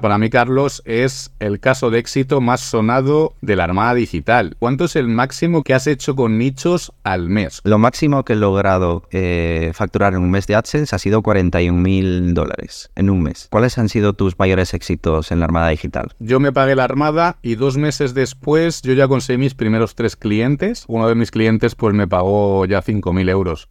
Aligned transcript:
Para 0.00 0.16
mí, 0.16 0.30
Carlos, 0.30 0.80
es 0.86 1.30
el 1.40 1.60
caso 1.60 1.90
de 1.90 1.98
éxito 1.98 2.40
más 2.40 2.60
sonado 2.62 3.34
de 3.42 3.54
la 3.54 3.64
Armada 3.64 3.92
Digital. 3.92 4.56
¿Cuánto 4.58 4.86
es 4.86 4.96
el 4.96 5.08
máximo 5.08 5.62
que 5.62 5.74
has 5.74 5.86
hecho 5.86 6.16
con 6.16 6.38
nichos 6.38 6.92
al 7.04 7.28
mes? 7.28 7.60
Lo 7.64 7.78
máximo 7.78 8.24
que 8.24 8.32
he 8.32 8.36
logrado 8.36 9.02
eh, 9.10 9.72
facturar 9.74 10.14
en 10.14 10.20
un 10.20 10.30
mes 10.30 10.46
de 10.46 10.54
AdSense 10.54 10.96
ha 10.96 10.98
sido 10.98 11.20
41 11.20 11.78
mil 11.78 12.32
dólares 12.32 12.90
en 12.96 13.10
un 13.10 13.22
mes. 13.22 13.48
¿Cuáles 13.50 13.76
han 13.76 13.90
sido 13.90 14.14
tus 14.14 14.38
mayores 14.38 14.72
éxitos 14.72 15.32
en 15.32 15.40
la 15.40 15.44
Armada 15.44 15.68
Digital? 15.68 16.14
Yo 16.18 16.40
me 16.40 16.52
pagué 16.52 16.74
la 16.74 16.84
Armada 16.84 17.36
y 17.42 17.56
dos 17.56 17.76
meses 17.76 18.14
después 18.14 18.80
yo 18.80 18.94
ya 18.94 19.06
conseguí 19.06 19.36
mis 19.36 19.54
primeros 19.54 19.94
tres 19.96 20.16
clientes. 20.16 20.84
Uno 20.88 21.08
de 21.08 21.14
mis 21.14 21.30
clientes 21.30 21.74
pues 21.74 21.94
me 21.94 22.08
pagó 22.08 22.64
ya 22.64 22.82
5.000 22.82 23.28
euros. 23.28 23.68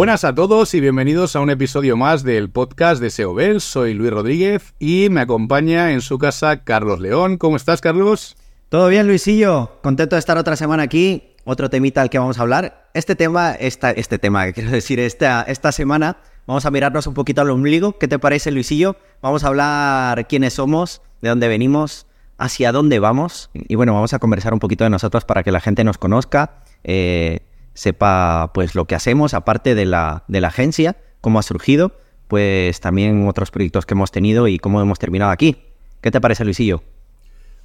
Buenas 0.00 0.24
a 0.24 0.34
todos 0.34 0.72
y 0.72 0.80
bienvenidos 0.80 1.36
a 1.36 1.40
un 1.40 1.50
episodio 1.50 1.94
más 1.94 2.22
del 2.22 2.48
podcast 2.48 3.02
de 3.02 3.10
SEOBEL. 3.10 3.60
Soy 3.60 3.92
Luis 3.92 4.10
Rodríguez 4.10 4.72
y 4.78 5.08
me 5.10 5.20
acompaña 5.20 5.92
en 5.92 6.00
su 6.00 6.16
casa 6.16 6.64
Carlos 6.64 7.00
León. 7.00 7.36
¿Cómo 7.36 7.56
estás, 7.56 7.82
Carlos? 7.82 8.34
Todo 8.70 8.88
bien, 8.88 9.06
Luisillo. 9.06 9.72
Contento 9.82 10.16
de 10.16 10.20
estar 10.20 10.38
otra 10.38 10.56
semana 10.56 10.84
aquí. 10.84 11.34
Otro 11.44 11.68
temita 11.68 12.00
al 12.00 12.08
que 12.08 12.18
vamos 12.18 12.38
a 12.38 12.40
hablar. 12.40 12.88
Este 12.94 13.14
tema, 13.14 13.52
esta, 13.52 13.90
este 13.90 14.18
tema, 14.18 14.50
quiero 14.52 14.70
decir, 14.70 14.98
esta, 15.00 15.42
esta 15.42 15.70
semana 15.70 16.16
vamos 16.46 16.64
a 16.64 16.70
mirarnos 16.70 17.06
un 17.06 17.12
poquito 17.12 17.42
al 17.42 17.50
ombligo. 17.50 17.98
¿Qué 17.98 18.08
te 18.08 18.18
parece, 18.18 18.50
Luisillo? 18.52 18.96
Vamos 19.20 19.44
a 19.44 19.48
hablar 19.48 20.26
quiénes 20.28 20.54
somos, 20.54 21.02
de 21.20 21.28
dónde 21.28 21.46
venimos, 21.46 22.06
hacia 22.38 22.72
dónde 22.72 23.00
vamos. 23.00 23.50
Y 23.52 23.74
bueno, 23.74 23.92
vamos 23.92 24.14
a 24.14 24.18
conversar 24.18 24.54
un 24.54 24.60
poquito 24.60 24.82
de 24.84 24.88
nosotros 24.88 25.26
para 25.26 25.42
que 25.42 25.52
la 25.52 25.60
gente 25.60 25.84
nos 25.84 25.98
conozca. 25.98 26.62
Eh, 26.84 27.40
sepa 27.80 28.50
pues 28.52 28.74
lo 28.74 28.84
que 28.84 28.94
hacemos, 28.94 29.32
aparte 29.32 29.74
de 29.74 29.86
la, 29.86 30.24
de 30.28 30.42
la 30.42 30.48
agencia, 30.48 30.98
cómo 31.22 31.38
ha 31.38 31.42
surgido, 31.42 31.96
pues 32.28 32.78
también 32.78 33.26
otros 33.26 33.50
proyectos 33.50 33.86
que 33.86 33.94
hemos 33.94 34.10
tenido 34.10 34.48
y 34.48 34.58
cómo 34.58 34.82
hemos 34.82 34.98
terminado 34.98 35.30
aquí. 35.30 35.56
¿Qué 36.02 36.10
te 36.10 36.20
parece, 36.20 36.44
Luisillo? 36.44 36.82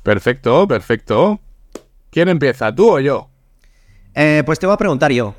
Perfecto, 0.03 0.65
perfecto. 0.69 1.41
¿Quién 2.11 2.29
empieza, 2.29 2.73
tú 2.73 2.91
o 2.91 2.99
yo? 3.01 3.29
Eh, 4.13 4.43
pues 4.45 4.57
te 4.57 4.65
voy 4.65 4.75
a 4.75 4.77
preguntar 4.77 5.11
yo. 5.11 5.35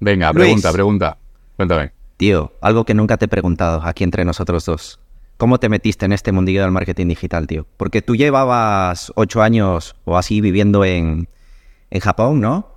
Venga, 0.00 0.30
pregunta, 0.34 0.70
pregunta. 0.70 1.16
Cuéntame. 1.56 1.92
Tío, 2.18 2.52
algo 2.60 2.84
que 2.84 2.92
nunca 2.92 3.16
te 3.16 3.24
he 3.24 3.28
preguntado 3.28 3.80
aquí 3.84 4.04
entre 4.04 4.26
nosotros 4.26 4.66
dos. 4.66 5.00
¿Cómo 5.38 5.58
te 5.58 5.70
metiste 5.70 6.04
en 6.04 6.12
este 6.12 6.30
mundillo 6.30 6.60
del 6.60 6.72
marketing 6.72 7.08
digital, 7.08 7.46
tío? 7.46 7.66
Porque 7.78 8.02
tú 8.02 8.16
llevabas 8.16 9.12
ocho 9.16 9.40
años 9.40 9.96
o 10.04 10.18
así 10.18 10.42
viviendo 10.42 10.84
en, 10.84 11.26
en 11.90 12.00
Japón, 12.00 12.40
¿no? 12.42 12.73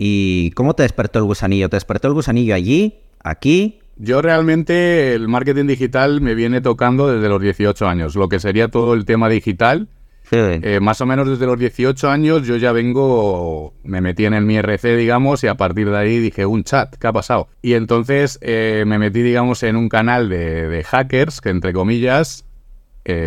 ¿Y 0.00 0.52
cómo 0.52 0.74
te 0.74 0.84
despertó 0.84 1.18
el 1.18 1.24
gusanillo? 1.24 1.68
¿Te 1.68 1.76
despertó 1.76 2.06
el 2.06 2.14
gusanillo 2.14 2.54
allí, 2.54 3.00
aquí? 3.22 3.80
Yo 3.96 4.22
realmente 4.22 5.12
el 5.12 5.26
marketing 5.26 5.66
digital 5.66 6.20
me 6.20 6.36
viene 6.36 6.60
tocando 6.60 7.12
desde 7.12 7.28
los 7.28 7.42
18 7.42 7.88
años, 7.88 8.14
lo 8.14 8.28
que 8.28 8.38
sería 8.38 8.68
todo 8.68 8.94
el 8.94 9.04
tema 9.04 9.28
digital. 9.28 9.88
Eh, 10.30 10.78
más 10.80 11.00
o 11.00 11.06
menos 11.06 11.26
desde 11.26 11.46
los 11.46 11.58
18 11.58 12.10
años 12.10 12.46
yo 12.46 12.56
ya 12.56 12.70
vengo, 12.70 13.72
me 13.82 14.00
metí 14.00 14.26
en 14.26 14.34
el 14.34 14.44
mi 14.44 14.56
RC, 14.56 14.94
digamos, 14.94 15.42
y 15.42 15.48
a 15.48 15.56
partir 15.56 15.90
de 15.90 15.96
ahí 15.96 16.18
dije, 16.18 16.46
un 16.46 16.62
chat, 16.62 16.94
¿qué 16.96 17.06
ha 17.06 17.12
pasado? 17.12 17.48
Y 17.60 17.72
entonces 17.72 18.38
eh, 18.40 18.84
me 18.86 18.98
metí, 18.98 19.22
digamos, 19.22 19.62
en 19.64 19.74
un 19.74 19.88
canal 19.88 20.28
de, 20.28 20.84
hackers, 20.86 21.40
que 21.40 21.48
entre 21.48 21.72
comillas, 21.72 22.44
eh, 23.04 23.24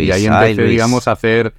y 0.00 0.10
ahí 0.12 0.24
empecé, 0.24 0.62
digamos, 0.62 1.08
a 1.08 1.12
hacer, 1.12 1.52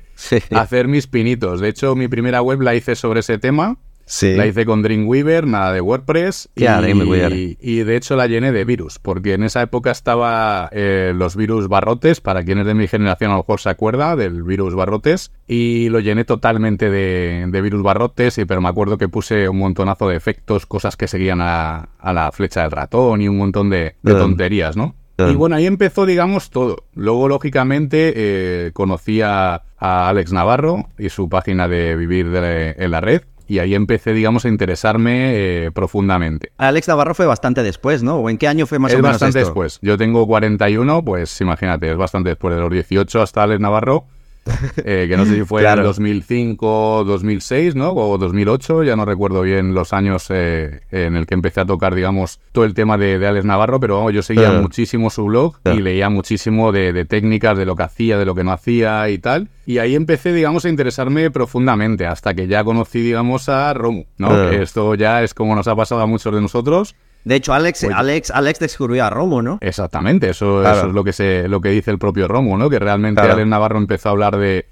a 0.52 0.62
hacer 0.62 0.88
mis 0.88 1.06
pinitos. 1.06 1.60
De 1.60 1.68
hecho, 1.68 1.96
mi 1.96 2.08
primera 2.08 2.42
web 2.42 2.62
la 2.62 2.74
hice 2.74 2.96
sobre 2.96 3.20
ese 3.20 3.38
tema 3.38 3.78
la 4.22 4.48
hice 4.48 4.66
con 4.66 4.82
Dreamweaver, 4.82 5.48
nada 5.48 5.74
de 5.74 5.82
WordPress. 5.82 6.50
y, 6.56 7.58
y, 7.60 7.84
de 7.84 7.96
hecho 7.96 8.16
la 8.16 8.28
llené 8.28 8.52
de 8.52 8.64
virus, 8.64 9.00
porque 9.00 9.34
en 9.34 9.44
esa 9.44 9.62
época 9.62 9.92
estaba 9.92 10.70
eh, 10.72 11.14
los 11.16 11.36
virus 11.36 11.68
barrotes, 11.68 12.22
para 12.22 12.44
quienes 12.44 12.66
de 12.66 12.74
mi 12.74 12.88
generación 12.88 13.32
a 13.32 13.36
lo 13.36 13.40
mejor 13.42 13.60
se 13.60 13.70
acuerda 13.70 14.16
del 14.16 14.44
virus 14.44 14.76
barrotes, 14.76 15.32
y 15.48 15.90
lo 15.90 16.00
llené 16.00 16.24
totalmente 16.24 16.90
de, 16.90 17.62
virus 17.62 17.84
barrotes, 17.84 18.38
y, 18.38 18.46
pero 18.46 18.62
me 18.62 18.70
acuerdo 18.70 18.98
que 18.98 19.10
puse 19.10 19.50
un 19.50 19.60
montonazo 19.60 20.08
de 20.08 20.16
efectos, 20.16 20.66
cosas 20.66 20.96
que 20.96 21.08
seguían 21.08 21.40
a, 21.42 21.90
la 22.02 22.32
flecha 22.32 22.62
del 22.62 22.72
ratón 22.72 23.22
y 23.22 23.28
un 23.28 23.38
montón 23.38 23.70
de, 23.70 23.96
tonterías, 24.04 24.78
¿no? 24.78 24.96
Y 25.18 25.34
bueno, 25.34 25.56
ahí 25.56 25.66
empezó, 25.66 26.06
digamos, 26.06 26.52
todo. 26.52 26.86
Luego, 26.94 27.28
lógicamente, 27.28 28.14
eh, 28.16 28.72
conocí 28.74 29.22
a, 29.22 29.64
Alex 29.80 30.32
Navarro 30.32 30.90
y 30.98 31.10
su 31.10 31.30
página 31.30 31.68
de 31.68 31.96
Vivir 31.96 32.28
en 32.36 32.92
la 32.92 33.02
Red, 33.02 33.22
y 33.48 33.60
ahí 33.60 33.76
empecé, 33.76 34.14
digamos, 34.14 34.46
a 34.46 34.50
interesarme 34.50 35.32
eh, 35.66 35.72
profundamente. 35.72 36.52
Alex 36.58 36.88
Navarro 36.88 37.16
fue 37.16 37.26
bastante 37.26 37.64
después, 37.64 38.04
¿no? 38.04 38.18
¿O 38.18 38.30
en 38.30 38.38
qué 38.38 38.48
año 38.48 38.66
fue 38.66 38.80
más 38.80 38.94
o 38.94 38.98
menos 38.98 39.12
bastante 39.12 39.40
después. 39.40 39.80
Yo 39.82 39.98
tengo 39.98 40.28
41, 40.28 41.04
pues 41.04 41.40
imagínate, 41.42 41.92
es 41.92 41.98
bastante 41.98 42.30
después 42.30 42.56
de 42.56 42.62
los 42.62 42.72
18 42.72 43.22
hasta 43.22 43.44
Alex 43.44 43.60
Navarro. 43.60 44.06
Eh, 44.84 45.08
que 45.10 45.18
no 45.18 45.26
sé 45.26 45.36
si 45.36 45.44
fue 45.44 45.68
en 45.68 45.84
2005, 45.84 47.04
2006, 47.06 47.76
¿no? 47.76 47.92
O 47.92 48.18
2008, 48.18 48.84
ya 48.84 48.96
no 48.96 49.06
recuerdo 49.06 49.42
bien 49.42 49.74
los 49.74 49.92
años 49.92 50.28
eh, 50.30 50.82
en 50.92 51.16
el 51.16 51.26
que 51.26 51.34
empecé 51.34 51.62
a 51.62 51.66
tocar, 51.66 51.96
digamos, 51.96 52.40
todo 52.52 52.64
el 52.66 52.74
tema 52.74 52.98
de, 52.98 53.26
Alex 53.26 53.46
Navarro, 53.46 53.80
pero 53.80 54.10
yo 54.12 54.22
seguía 54.22 54.52
muchísimo 54.52 55.10
su 55.10 55.26
blog 55.26 55.58
y 55.66 55.82
leía 55.82 56.10
muchísimo 56.10 56.72
de, 56.72 57.06
técnicas, 57.06 57.58
de 57.58 57.66
lo 57.66 57.76
que 57.76 57.84
hacía, 57.84 58.18
de 58.18 58.26
lo 58.26 58.36
que 58.36 58.44
no 58.44 58.52
hacía 58.52 59.10
y 59.10 59.18
tal. 59.18 59.50
Y 59.66 59.80
ahí 59.80 59.96
empecé, 59.96 60.32
digamos, 60.32 60.64
a 60.66 60.70
interesarme 60.70 61.30
profundamente, 61.32 62.06
hasta 62.06 62.34
que 62.34 62.48
ya 62.48 62.64
conocí, 62.64 63.02
digamos, 63.02 63.50
a 63.50 63.74
Romu, 63.74 64.06
¿no? 64.18 64.50
esto 64.50 64.96
ya 64.96 65.24
es 65.24 65.34
como 65.34 65.56
nos 65.56 65.68
ha 65.68 65.76
pasado 65.76 66.02
a 66.02 66.06
muchos 66.06 66.34
de 66.34 66.42
nosotros. 66.42 66.96
De 67.24 67.36
hecho, 67.36 67.54
Alex, 67.54 67.84
Alex, 67.84 68.32
Alex 68.32 68.60
descubrió 68.60 69.04
a 69.04 69.10
Romo, 69.10 69.42
¿no? 69.42 69.58
Exactamente, 69.62 70.30
eso, 70.30 70.64
es 70.66 70.94
lo 70.94 71.04
que 71.04 71.12
se, 71.12 71.48
lo 71.50 71.60
que 71.60 71.70
dice 71.70 71.92
el 71.92 72.00
propio 72.00 72.28
Romo, 72.28 72.58
¿no? 72.58 72.70
Que 72.70 72.80
realmente 72.80 73.22
Alex 73.22 73.48
Navarro 73.48 73.78
empezó 73.78 74.10
a 74.10 74.12
hablar 74.14 74.38
de, 74.38 74.66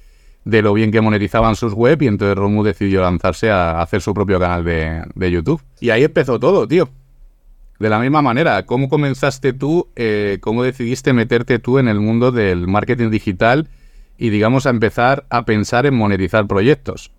lo 0.45 0.73
bien 0.73 0.91
que 0.91 1.01
monetizaban 1.01 1.55
sus 1.55 1.73
web 1.73 2.01
y 2.01 2.07
entonces 2.07 2.37
Romo 2.37 2.63
decidió 2.63 3.01
lanzarse 3.01 3.51
a 3.51 3.81
hacer 3.81 4.01
su 4.01 4.13
propio 4.13 4.39
canal 4.39 4.63
de, 4.63 5.31
YouTube. 5.31 5.61
Y 5.81 5.89
ahí 5.89 6.03
empezó 6.03 6.39
todo, 6.39 6.67
tío. 6.67 6.89
De 7.77 7.89
la 7.89 7.99
misma 7.99 8.21
manera, 8.21 8.65
¿cómo 8.65 8.87
comenzaste 8.87 9.51
tú, 9.51 9.89
eh, 9.97 10.37
cómo 10.39 10.63
decidiste 10.63 11.11
meterte 11.11 11.59
tú 11.59 11.77
en 11.77 11.89
el 11.89 11.99
mundo 11.99 12.31
del 12.31 12.67
marketing 12.67 13.09
digital 13.09 13.67
y 14.17 14.29
digamos 14.29 14.65
a 14.65 14.69
empezar 14.69 15.25
a 15.29 15.43
pensar 15.43 15.85
en 15.85 15.95
monetizar 15.95 16.47
proyectos? 16.47 17.11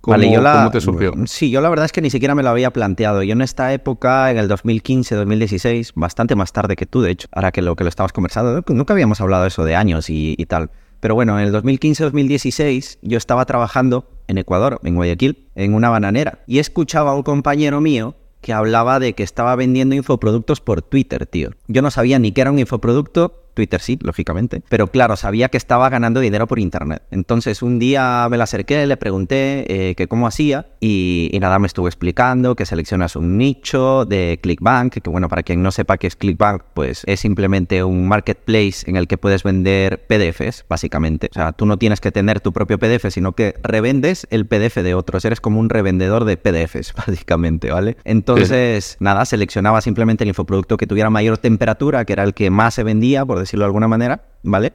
¿Cómo, 0.00 0.70
te 0.70 0.80
surgió? 0.80 1.12
Sí, 1.26 1.50
yo 1.50 1.60
la 1.60 1.68
verdad 1.68 1.84
es 1.84 1.92
que 1.92 2.00
ni 2.00 2.08
siquiera 2.08 2.34
me 2.34 2.42
lo 2.42 2.48
había 2.48 2.72
planteado. 2.72 3.22
Yo 3.22 3.32
en 3.32 3.42
esta 3.42 3.72
época, 3.72 4.30
en 4.30 4.38
el 4.38 4.48
2015, 4.48 5.14
2016, 5.14 5.92
bastante 5.94 6.34
más 6.34 6.52
tarde 6.52 6.74
que 6.76 6.86
tú, 6.86 7.02
de 7.02 7.10
hecho, 7.10 7.28
ahora 7.32 7.52
que 7.52 7.60
lo 7.60 7.76
que 7.76 7.84
lo 7.84 7.88
estabas 7.88 8.12
conversando, 8.12 8.64
nunca 8.68 8.94
habíamos 8.94 9.20
hablado 9.20 9.42
de 9.42 9.48
eso 9.48 9.64
de 9.64 9.76
años 9.76 10.06
y, 10.08 10.36
tal. 10.46 10.70
Pero 11.00 11.14
bueno, 11.14 11.38
en 11.38 11.46
el 11.46 11.52
2015-2016 11.54 12.98
yo 13.02 13.18
estaba 13.18 13.44
trabajando 13.44 14.08
en 14.26 14.38
Ecuador, 14.38 14.80
en 14.84 14.94
Guayaquil, 14.94 15.48
en 15.54 15.74
una 15.74 15.90
bananera, 15.90 16.40
y 16.46 16.58
escuchaba 16.58 17.10
a 17.10 17.14
un 17.14 17.22
compañero 17.22 17.80
mío 17.80 18.16
que 18.40 18.52
hablaba 18.54 19.00
de 19.00 19.12
que 19.12 19.22
estaba 19.22 19.54
vendiendo 19.54 19.94
infoproductos 19.94 20.60
por 20.60 20.80
Twitter, 20.82 21.26
tío. 21.26 21.50
Yo 21.68 21.82
no 21.82 21.90
sabía 21.90 22.18
ni 22.18 22.32
qué 22.32 22.40
era 22.40 22.50
un 22.50 22.58
infoproducto, 22.58 23.49
Twitter 23.60 23.82
sí, 23.82 23.98
lógicamente. 24.00 24.62
Pero 24.70 24.86
claro, 24.86 25.16
sabía 25.16 25.50
que 25.50 25.58
estaba 25.58 25.90
ganando 25.90 26.20
dinero 26.20 26.46
por 26.46 26.58
Internet. 26.58 27.02
Entonces 27.10 27.60
un 27.60 27.78
día 27.78 28.26
me 28.30 28.38
la 28.38 28.44
acerqué, 28.44 28.86
le 28.86 28.96
pregunté 28.96 29.90
eh, 29.90 29.94
que 29.96 30.08
cómo 30.08 30.26
hacía 30.26 30.68
y, 30.80 31.36
nada, 31.42 31.58
me 31.58 31.66
estuvo 31.66 31.86
explicando 31.86 32.56
que 32.56 32.64
seleccionas 32.64 33.16
un 33.16 33.36
nicho 33.36 34.06
de 34.06 34.38
ClickBank, 34.42 34.94
que 34.94 35.10
bueno, 35.10 35.28
para 35.28 35.42
quien 35.42 35.62
no 35.62 35.72
sepa 35.72 35.98
qué 35.98 36.06
es 36.06 36.16
ClickBank, 36.16 36.62
pues 36.72 37.02
es 37.04 37.20
simplemente 37.20 37.84
un 37.84 38.08
marketplace 38.08 38.88
en 38.88 38.96
el 38.96 39.06
que 39.06 39.18
puedes 39.18 39.42
vender 39.42 40.06
PDFs, 40.06 40.64
básicamente. 40.66 41.28
O 41.30 41.34
sea, 41.34 41.52
tú 41.52 41.66
no 41.66 41.76
tienes 41.76 42.00
que 42.00 42.10
tener 42.12 42.40
tu 42.40 42.54
propio 42.54 42.78
PDF, 42.78 43.10
sino 43.10 43.32
que 43.32 43.56
revendes 43.62 44.26
el 44.30 44.46
PDF 44.46 44.76
de 44.76 44.94
otros. 44.94 45.26
Eres 45.26 45.42
como 45.42 45.60
un 45.60 45.68
revendedor 45.68 46.24
de 46.24 46.38
PDFs, 46.38 46.94
básicamente, 47.06 47.70
¿vale? 47.70 47.98
Entonces, 48.04 48.96
nada, 49.00 49.26
seleccionaba 49.26 49.82
simplemente 49.82 50.24
el 50.24 50.28
infoproducto 50.28 50.78
que 50.78 50.86
tuviera 50.86 51.10
mayor 51.10 51.36
temperatura, 51.36 52.06
que 52.06 52.14
era 52.14 52.24
el 52.24 52.32
que 52.32 52.48
más 52.48 52.72
se 52.72 52.84
vendía, 52.84 53.26
por 53.26 53.38
decirlo 53.38 53.49
de 53.58 53.64
alguna 53.64 53.88
manera, 53.88 54.22
¿vale? 54.42 54.72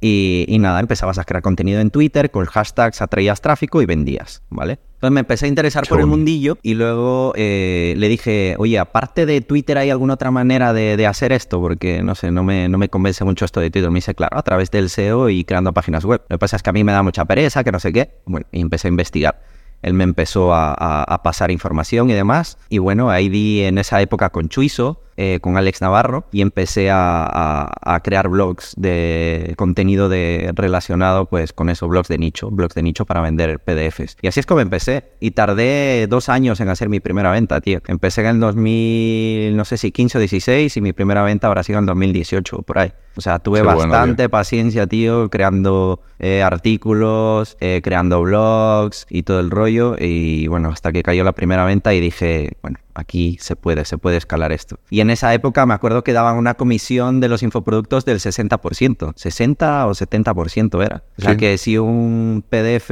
Y, 0.00 0.56
nada, 0.60 0.78
empezabas 0.78 1.18
a 1.18 1.24
crear 1.24 1.42
contenido 1.42 1.80
en 1.80 1.90
Twitter, 1.90 2.30
con 2.30 2.44
hashtags 2.46 3.02
atraías 3.02 3.40
tráfico 3.40 3.82
y 3.82 3.86
vendías, 3.86 4.42
¿vale? 4.48 4.78
Entonces 4.94 5.12
me 5.12 5.20
empecé 5.20 5.46
a 5.46 5.48
interesar 5.48 5.88
por 5.88 5.98
el 5.98 6.06
mundillo 6.06 6.58
y 6.62 6.74
luego 6.74 7.32
eh, 7.36 7.94
le 7.96 8.08
dije, 8.08 8.54
oye, 8.58 8.78
aparte 8.78 9.26
de 9.26 9.40
Twitter, 9.40 9.76
¿hay 9.78 9.90
alguna 9.90 10.14
otra 10.14 10.30
manera 10.30 10.72
de, 10.72 11.04
hacer 11.06 11.32
esto? 11.32 11.60
Porque, 11.60 12.02
no 12.02 12.14
sé, 12.14 12.30
no 12.30 12.44
me, 12.44 12.68
no 12.68 12.78
me 12.78 12.88
convence 12.88 13.24
mucho 13.24 13.44
esto 13.44 13.60
de 13.60 13.70
Twitter. 13.70 13.90
Me 13.90 13.98
dice, 13.98 14.14
claro, 14.14 14.38
a 14.38 14.42
través 14.42 14.70
del 14.70 14.88
SEO 14.88 15.30
y 15.30 15.44
creando 15.44 15.72
páginas 15.72 16.04
web. 16.04 16.22
Lo 16.28 16.34
que 16.34 16.38
pasa 16.38 16.56
es 16.56 16.62
que 16.62 16.70
a 16.70 16.72
mí 16.72 16.84
me 16.84 16.92
da 16.92 17.02
mucha 17.02 17.24
pereza, 17.24 17.64
que 17.64 17.72
no 17.72 17.80
sé 17.80 17.92
qué. 17.92 18.20
Bueno, 18.24 18.46
y 18.52 18.60
empecé 18.60 18.86
a 18.86 18.90
investigar. 18.90 19.40
Él 19.82 19.94
me 19.94 20.04
empezó 20.04 20.52
a, 20.54 21.20
pasar 21.22 21.50
información 21.50 22.10
y 22.10 22.14
demás. 22.14 22.58
Y 22.68 22.78
bueno, 22.78 23.10
ahí 23.10 23.28
di 23.28 23.62
en 23.62 23.78
esa 23.78 24.00
época 24.00 24.30
con 24.30 24.48
Chuiso, 24.48 25.02
eh, 25.20 25.40
con 25.40 25.56
Alex 25.56 25.80
Navarro 25.80 26.26
y 26.30 26.42
empecé 26.42 26.90
a, 26.92 27.68
a, 27.82 28.00
crear 28.04 28.28
blogs 28.28 28.72
de 28.76 29.52
contenido 29.56 30.08
de, 30.08 30.52
relacionado 30.54 31.26
pues 31.26 31.52
con 31.52 31.70
esos 31.70 31.88
blogs 31.88 32.06
de 32.06 32.18
nicho, 32.18 32.50
blogs 32.52 32.76
de 32.76 32.84
nicho 32.84 33.04
para 33.04 33.20
vender 33.20 33.58
PDFs. 33.58 34.16
Y 34.22 34.28
así 34.28 34.38
es 34.38 34.46
como 34.46 34.60
empecé. 34.60 35.10
Y 35.18 35.32
tardé 35.32 36.06
dos 36.08 36.28
años 36.28 36.60
en 36.60 36.68
hacer 36.68 36.88
mi 36.88 37.00
primera 37.00 37.32
venta, 37.32 37.60
tío. 37.60 37.80
Empecé 37.88 38.20
en 38.20 38.28
el 38.28 38.38
2000, 38.38 39.56
no 39.56 39.64
sé 39.64 39.76
si 39.76 39.90
15 39.90 40.18
o 40.18 40.20
16 40.20 40.76
y 40.76 40.80
mi 40.80 40.92
primera 40.92 41.24
venta 41.24 41.48
habrá 41.48 41.64
sido 41.64 41.80
en 41.80 41.86
2018, 41.86 42.62
por 42.62 42.78
ahí. 42.78 42.92
O 43.16 43.20
sea, 43.20 43.40
tuve 43.40 43.62
bastante 43.62 44.28
paciencia, 44.28 44.86
tío, 44.86 45.28
creando 45.30 46.00
eh, 46.20 46.44
artículos, 46.44 47.56
eh, 47.58 47.80
creando 47.82 48.22
blogs 48.22 49.08
y 49.10 49.24
todo 49.24 49.40
el 49.40 49.50
rollo. 49.50 49.96
Y 49.98 50.46
bueno, 50.46 50.68
hasta 50.68 50.92
que 50.92 51.02
cayó 51.02 51.24
la 51.24 51.32
primera 51.32 51.64
venta 51.64 51.92
y 51.92 51.98
dije, 51.98 52.52
bueno, 52.62 52.78
aquí 52.98 53.38
se 53.40 53.56
puede, 53.56 53.84
se 53.84 53.98
puede 53.98 54.16
escalar 54.16 54.52
esto. 54.52 54.78
Y 54.90 55.00
en 55.00 55.10
esa 55.10 55.32
época 55.32 55.64
me 55.66 55.74
acuerdo 55.74 56.02
que 56.02 56.12
daban 56.12 56.36
una 56.36 56.54
comisión 56.54 57.20
de 57.20 57.28
los 57.28 57.42
infoproductos 57.42 58.04
del 58.04 58.18
60%, 58.18 59.12
60 59.14 59.86
o 59.86 59.90
70% 59.90 60.84
era. 60.84 61.04
O 61.16 61.22
sea 61.22 61.36
que 61.36 61.58
si 61.58 61.78
un 61.78 62.44
PDF 62.48 62.90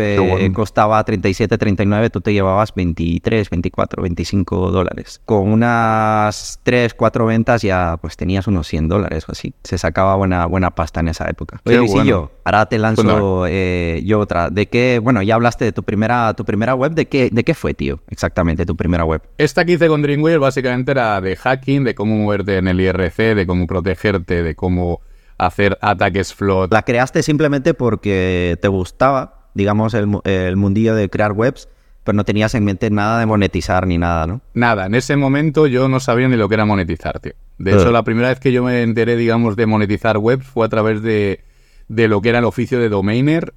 costaba 0.55 1.03
37, 1.05 1.59
39, 1.59 2.11
tú 2.11 2.21
te 2.21 2.33
llevabas 2.33 2.75
23, 2.75 3.51
24, 3.51 4.03
25 4.03 4.71
dólares. 4.71 5.21
Con 5.25 5.49
unas 5.49 6.61
3, 6.63 6.95
4 6.95 7.27
ventas 7.27 7.63
ya 7.63 7.99
pues 8.01 8.17
tenías 8.17 8.47
unos 8.47 8.67
100 8.69 8.89
dólares 8.89 9.25
o 9.29 9.33
así. 9.33 9.55
Se 9.65 9.79
sacaba 9.79 10.15
buena, 10.17 10.47
buena 10.47 10.71
pasta 10.71 11.01
en 11.01 11.09
esa 11.09 11.29
época. 11.29 11.61
Oye, 11.65 12.05
yo, 12.05 12.31
ahora 12.45 12.67
te 12.67 12.79
lanzo 12.79 13.47
eh, 13.49 14.03
yo 14.05 14.21
otra. 14.21 14.51
¿De 14.51 14.67
qué? 14.67 15.01
Bueno, 15.03 15.23
ya 15.23 15.35
hablaste 15.35 15.65
de 15.65 15.73
tu 15.73 15.83
primera, 15.83 16.33
tu 16.35 16.45
primera 16.45 16.75
web. 16.75 16.93
¿De 16.93 17.07
qué, 17.07 17.31
¿De 17.33 17.45
qué 17.45 17.55
fue, 17.55 17.75
tío? 17.75 18.01
Exactamente, 18.09 18.65
tu 18.67 18.77
primera 18.77 19.05
web. 19.05 19.23
Esta 19.39 19.65
que 19.65 19.73
hice 19.73 19.89
con 19.89 19.96
Dreamweaver 20.03 20.41
básicamente 20.41 20.93
era 20.93 21.21
de 21.21 21.37
hacking, 21.37 21.85
de 21.85 21.95
cómo 21.95 22.17
moverte 22.17 22.59
en 22.59 22.69
el 22.69 22.81
IRC, 22.81 23.35
de 23.35 23.47
cómo 23.47 23.67
protegerte, 23.67 24.43
de 24.43 24.55
cómo 24.55 25.01
hacer 25.39 25.79
ataques 25.81 26.35
float. 26.35 26.73
La 26.73 26.83
creaste 26.83 27.23
simplemente 27.23 27.75
porque 27.75 28.59
te 28.61 28.69
gustaba, 28.69 29.51
digamos, 29.55 29.95
el, 29.95 30.09
el 30.25 30.57
mundillo 30.57 30.95
de 30.95 31.09
crear 31.09 31.33
webs 31.33 31.69
pero 32.07 32.15
no 32.15 32.25
tenías 32.25 32.55
en 32.55 32.65
mente 32.65 32.89
nada 32.89 33.19
de 33.19 33.27
monetizar 33.27 33.85
ni 33.85 33.99
nada, 33.99 34.29
¿no? 34.29 34.41
Nada, 34.55 34.87
en 34.87 34.95
ese 34.95 35.17
momento 35.17 35.67
yo 35.67 35.89
no 35.89 35.99
sabía 35.99 36.29
ni 36.29 36.37
lo 36.37 36.49
que 36.49 36.55
era 36.55 36.65
monetizar, 36.65 37.19
tío. 37.19 37.33
De 37.59 37.73
hecho, 37.73 37.91
la 37.91 38.05
primera 38.05 38.29
vez 38.29 38.39
que 38.39 38.53
yo 38.53 38.63
me 38.63 38.83
enteré, 38.83 39.17
digamos, 39.17 39.57
de 39.57 39.67
monetizar 39.67 40.17
webs 40.17 40.47
fue 40.47 40.65
a 40.65 40.69
través 40.69 41.03
de, 41.03 41.41
de 41.89 42.07
lo 42.07 42.21
que 42.21 42.29
era 42.29 42.39
el 42.39 42.45
oficio 42.45 42.79
de 42.79 42.89
domainer, 42.89 43.55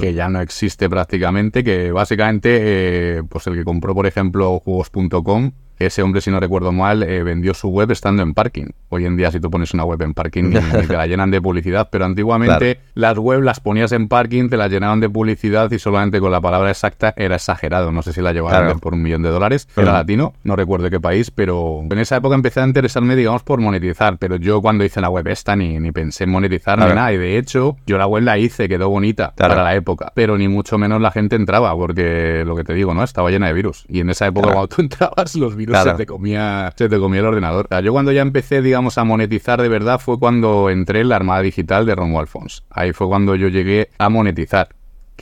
que 0.00 0.14
ya 0.14 0.28
no 0.28 0.40
existe 0.40 0.88
prácticamente, 0.88 1.64
que 1.64 1.90
básicamente, 1.90 3.18
eh, 3.18 3.22
pues 3.28 3.46
el 3.48 3.54
que 3.54 3.64
compró, 3.64 3.94
por 3.94 4.06
ejemplo, 4.06 4.60
juegos.com, 4.60 5.52
ese 5.86 6.02
hombre, 6.02 6.20
si 6.20 6.30
no 6.30 6.40
recuerdo 6.40 6.72
mal, 6.72 7.02
eh, 7.02 7.22
vendió 7.22 7.54
su 7.54 7.68
web 7.68 7.90
estando 7.90 8.22
en 8.22 8.34
parking. 8.34 8.66
Hoy 8.88 9.06
en 9.06 9.16
día, 9.16 9.30
si 9.30 9.40
tú 9.40 9.50
pones 9.50 9.72
una 9.74 9.84
web 9.84 10.02
en 10.02 10.14
parking, 10.14 10.52
te 10.86 10.92
la 10.92 11.06
llenan 11.06 11.30
de 11.30 11.40
publicidad, 11.40 11.88
pero 11.90 12.04
antiguamente 12.04 12.80
las 12.94 13.18
webs 13.18 13.44
las 13.44 13.60
ponías 13.60 13.92
en 13.92 14.08
parking, 14.08 14.48
te 14.48 14.56
las 14.56 14.70
llenaban 14.70 15.00
de 15.00 15.08
publicidad 15.08 15.70
y 15.70 15.78
solamente 15.78 16.20
con 16.20 16.30
la 16.30 16.40
palabra 16.40 16.70
exacta 16.70 17.14
era 17.16 17.36
exagerado. 17.36 17.92
No 17.92 18.02
sé 18.02 18.12
si 18.12 18.20
la 18.20 18.32
llevaban 18.32 18.78
por 18.80 18.94
un 18.94 19.02
millón 19.02 19.22
de 19.22 19.30
dólares. 19.30 19.68
Era 19.76 19.92
latino, 19.92 20.34
no 20.44 20.56
recuerdo 20.56 20.90
qué 20.90 21.00
país, 21.00 21.30
pero 21.30 21.80
en 21.88 21.98
esa 21.98 22.16
época 22.16 22.34
empecé 22.34 22.60
a 22.60 22.66
interesarme, 22.66 23.16
digamos, 23.16 23.42
por 23.42 23.60
monetizar. 23.60 24.18
Pero 24.18 24.36
yo 24.36 24.60
cuando 24.60 24.84
hice 24.84 25.00
la 25.00 25.08
web 25.08 25.26
esta 25.28 25.56
ni, 25.56 25.78
ni 25.78 25.92
pensé 25.92 26.24
en 26.24 26.30
monetizar 26.30 26.78
ni 26.78 26.86
nada. 26.86 27.12
Y 27.12 27.18
de 27.18 27.38
hecho, 27.38 27.76
yo 27.86 27.98
la 27.98 28.06
web 28.06 28.22
la 28.22 28.38
hice, 28.38 28.68
quedó 28.68 28.88
bonita 28.88 29.32
para 29.36 29.62
la 29.62 29.74
época. 29.74 30.12
Pero 30.14 30.38
ni 30.38 30.48
mucho 30.48 30.78
menos 30.78 31.00
la 31.00 31.10
gente 31.10 31.36
entraba, 31.36 31.74
porque 31.74 32.44
lo 32.46 32.56
que 32.56 32.64
te 32.64 32.74
digo, 32.74 32.94
¿no? 32.94 33.02
Estaba 33.02 33.30
llena 33.30 33.46
de 33.48 33.52
virus. 33.52 33.84
Y 33.88 34.00
en 34.00 34.10
esa 34.10 34.26
época, 34.26 34.48
cuando 34.52 34.68
tú 34.68 34.82
entrabas, 34.82 35.34
los 35.34 35.56
virus 35.56 35.71
se, 35.74 35.94
te 35.94 36.06
comía, 36.06 36.72
se 36.76 36.88
te 36.88 36.98
comía 36.98 37.20
el 37.20 37.26
ordenador. 37.26 37.68
yo 37.82 37.92
cuando 37.92 38.12
ya 38.12 38.22
empecé, 38.22 38.62
digamos, 38.62 38.98
a 38.98 39.04
monetizar 39.04 39.60
de 39.60 39.68
verdad 39.68 39.98
fue 39.98 40.18
cuando 40.18 40.70
entré 40.70 41.00
en 41.00 41.08
la 41.08 41.16
Armada 41.16 41.42
Digital 41.42 41.86
de 41.86 41.94
Romuald 41.94 42.22
Alfons. 42.22 42.64
Ahí 42.70 42.92
fue 42.92 43.08
cuando 43.08 43.34
yo 43.34 43.48
llegué 43.48 43.90
a 43.98 44.08
monetizar 44.08 44.68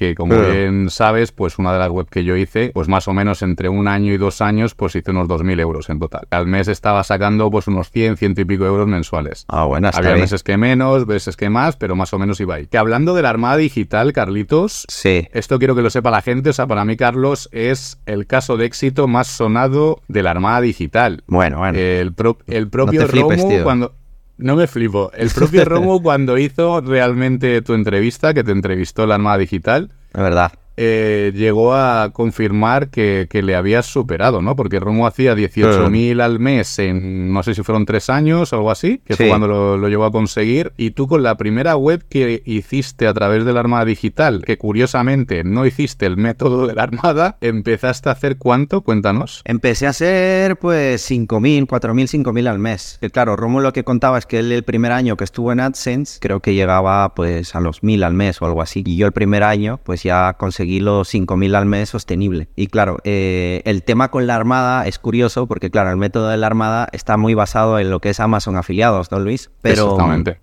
que 0.00 0.14
como 0.14 0.34
bien 0.34 0.88
sabes, 0.88 1.30
pues 1.30 1.58
una 1.58 1.74
de 1.74 1.78
las 1.78 1.90
webs 1.90 2.08
que 2.08 2.24
yo 2.24 2.34
hice, 2.34 2.70
pues 2.72 2.88
más 2.88 3.06
o 3.06 3.12
menos 3.12 3.42
entre 3.42 3.68
un 3.68 3.86
año 3.86 4.14
y 4.14 4.16
dos 4.16 4.40
años, 4.40 4.74
pues 4.74 4.96
hice 4.96 5.10
unos 5.10 5.28
2.000 5.28 5.60
euros 5.60 5.90
en 5.90 5.98
total. 5.98 6.26
Al 6.30 6.46
mes 6.46 6.68
estaba 6.68 7.04
sacando 7.04 7.50
pues 7.50 7.68
unos 7.68 7.90
100, 7.90 8.16
ciento 8.16 8.40
y 8.40 8.46
pico 8.46 8.64
euros 8.64 8.88
mensuales. 8.88 9.44
Ah, 9.48 9.64
bueno, 9.64 9.90
Había 9.92 10.14
meses 10.14 10.42
que 10.42 10.56
menos, 10.56 11.06
meses 11.06 11.36
que 11.36 11.50
más, 11.50 11.76
pero 11.76 11.96
más 11.96 12.14
o 12.14 12.18
menos 12.18 12.40
iba 12.40 12.54
ahí. 12.54 12.66
Que 12.66 12.78
hablando 12.78 13.12
de 13.12 13.20
la 13.20 13.28
Armada 13.28 13.58
Digital, 13.58 14.14
Carlitos, 14.14 14.86
sí. 14.88 15.28
esto 15.34 15.58
quiero 15.58 15.74
que 15.74 15.82
lo 15.82 15.90
sepa 15.90 16.10
la 16.10 16.22
gente, 16.22 16.48
o 16.48 16.54
sea, 16.54 16.66
para 16.66 16.86
mí, 16.86 16.96
Carlos, 16.96 17.50
es 17.52 18.00
el 18.06 18.26
caso 18.26 18.56
de 18.56 18.64
éxito 18.64 19.06
más 19.06 19.26
sonado 19.26 20.00
de 20.08 20.22
la 20.22 20.30
Armada 20.30 20.62
Digital. 20.62 21.24
Bueno, 21.26 21.58
bueno. 21.58 21.78
El, 21.78 22.14
el 22.46 22.68
propio 22.70 23.06
Romo, 23.06 23.62
cuando... 23.64 23.99
No 24.40 24.56
me 24.56 24.66
flipo. 24.66 25.10
El 25.14 25.30
propio 25.30 25.64
Romo 25.66 26.02
cuando 26.02 26.38
hizo 26.38 26.80
realmente 26.80 27.60
tu 27.62 27.74
entrevista, 27.74 28.32
que 28.32 28.42
te 28.42 28.52
entrevistó 28.52 29.06
la 29.06 29.16
Armada 29.16 29.38
Digital. 29.38 29.90
La 30.12 30.22
verdad. 30.22 30.52
Eh, 30.82 31.32
llegó 31.34 31.74
a 31.74 32.08
confirmar 32.10 32.88
que, 32.88 33.28
le 33.30 33.54
habías 33.54 33.84
superado, 33.84 34.40
¿no? 34.40 34.56
Porque 34.56 34.80
Romo 34.80 35.06
hacía 35.06 35.34
18.000 35.34 36.16
mm. 36.16 36.20
al 36.22 36.38
mes 36.38 36.78
en, 36.78 37.34
no 37.34 37.42
sé 37.42 37.54
si 37.54 37.62
fueron 37.62 37.84
tres 37.84 38.08
años 38.08 38.54
o 38.54 38.56
algo 38.56 38.70
así, 38.70 39.02
que 39.04 39.14
fue 39.14 39.28
cuando 39.28 39.76
lo, 39.76 39.88
llegó 39.90 40.06
a 40.06 40.10
conseguir. 40.10 40.72
Y 40.78 40.92
tú 40.92 41.06
con 41.06 41.22
la 41.22 41.36
primera 41.36 41.76
web 41.76 42.02
que 42.08 42.42
hiciste 42.46 43.06
a 43.06 43.12
través 43.12 43.44
de 43.44 43.52
la 43.52 43.60
Armada 43.60 43.84
Digital, 43.84 44.42
que 44.42 44.56
curiosamente 44.56 45.44
no 45.44 45.66
hiciste 45.66 46.06
el 46.06 46.16
método 46.16 46.66
de 46.66 46.72
la 46.72 46.84
Armada, 46.84 47.36
empezaste 47.42 48.08
a 48.08 48.12
hacer 48.12 48.38
cuánto? 48.38 48.80
Cuéntanos. 48.80 49.42
Empecé 49.44 49.86
a 49.86 49.90
hacer 49.90 50.56
pues 50.56 51.10
5.000, 51.10 51.66
4.000, 51.66 52.24
5.000 52.24 52.48
al 52.48 52.58
mes. 52.58 52.96
Que 53.02 53.10
claro, 53.10 53.36
Romo 53.36 53.60
lo 53.60 53.74
que 53.74 53.84
contaba 53.84 54.16
es 54.16 54.24
que 54.24 54.38
él 54.38 54.50
el 54.50 54.62
primer 54.62 54.92
año 54.92 55.18
que 55.18 55.24
estuvo 55.24 55.52
en 55.52 55.60
AdSense, 55.60 56.20
creo 56.20 56.40
que 56.40 56.54
llegaba 56.54 57.14
pues 57.14 57.54
a 57.54 57.60
los 57.60 57.82
1.000 57.82 58.02
al 58.02 58.14
mes 58.14 58.40
o 58.40 58.46
algo 58.46 58.62
así. 58.62 58.82
Y 58.86 58.96
yo 58.96 59.06
el 59.06 59.12
primer 59.12 59.42
año 59.42 59.78
pues 59.84 60.04
ya 60.04 60.32
conseguí 60.38 60.69
los 60.78 61.12
5.000 61.12 61.56
al 61.56 61.66
mes 61.66 61.88
sostenible. 61.88 62.48
Y 62.54 62.68
claro, 62.68 62.98
eh, 63.02 63.62
el 63.64 63.82
tema 63.82 64.12
con 64.12 64.28
la 64.28 64.36
Armada 64.36 64.86
es 64.86 65.00
curioso 65.00 65.48
porque, 65.48 65.70
claro, 65.70 65.90
el 65.90 65.96
método 65.96 66.28
de 66.28 66.36
la 66.36 66.46
Armada 66.46 66.88
está 66.92 67.16
muy 67.16 67.34
basado 67.34 67.80
en 67.80 67.90
lo 67.90 67.98
que 67.98 68.10
es 68.10 68.20
Amazon 68.20 68.56
afiliados, 68.56 69.10
¿no, 69.10 69.18
Luis? 69.18 69.50
Pero 69.62 69.98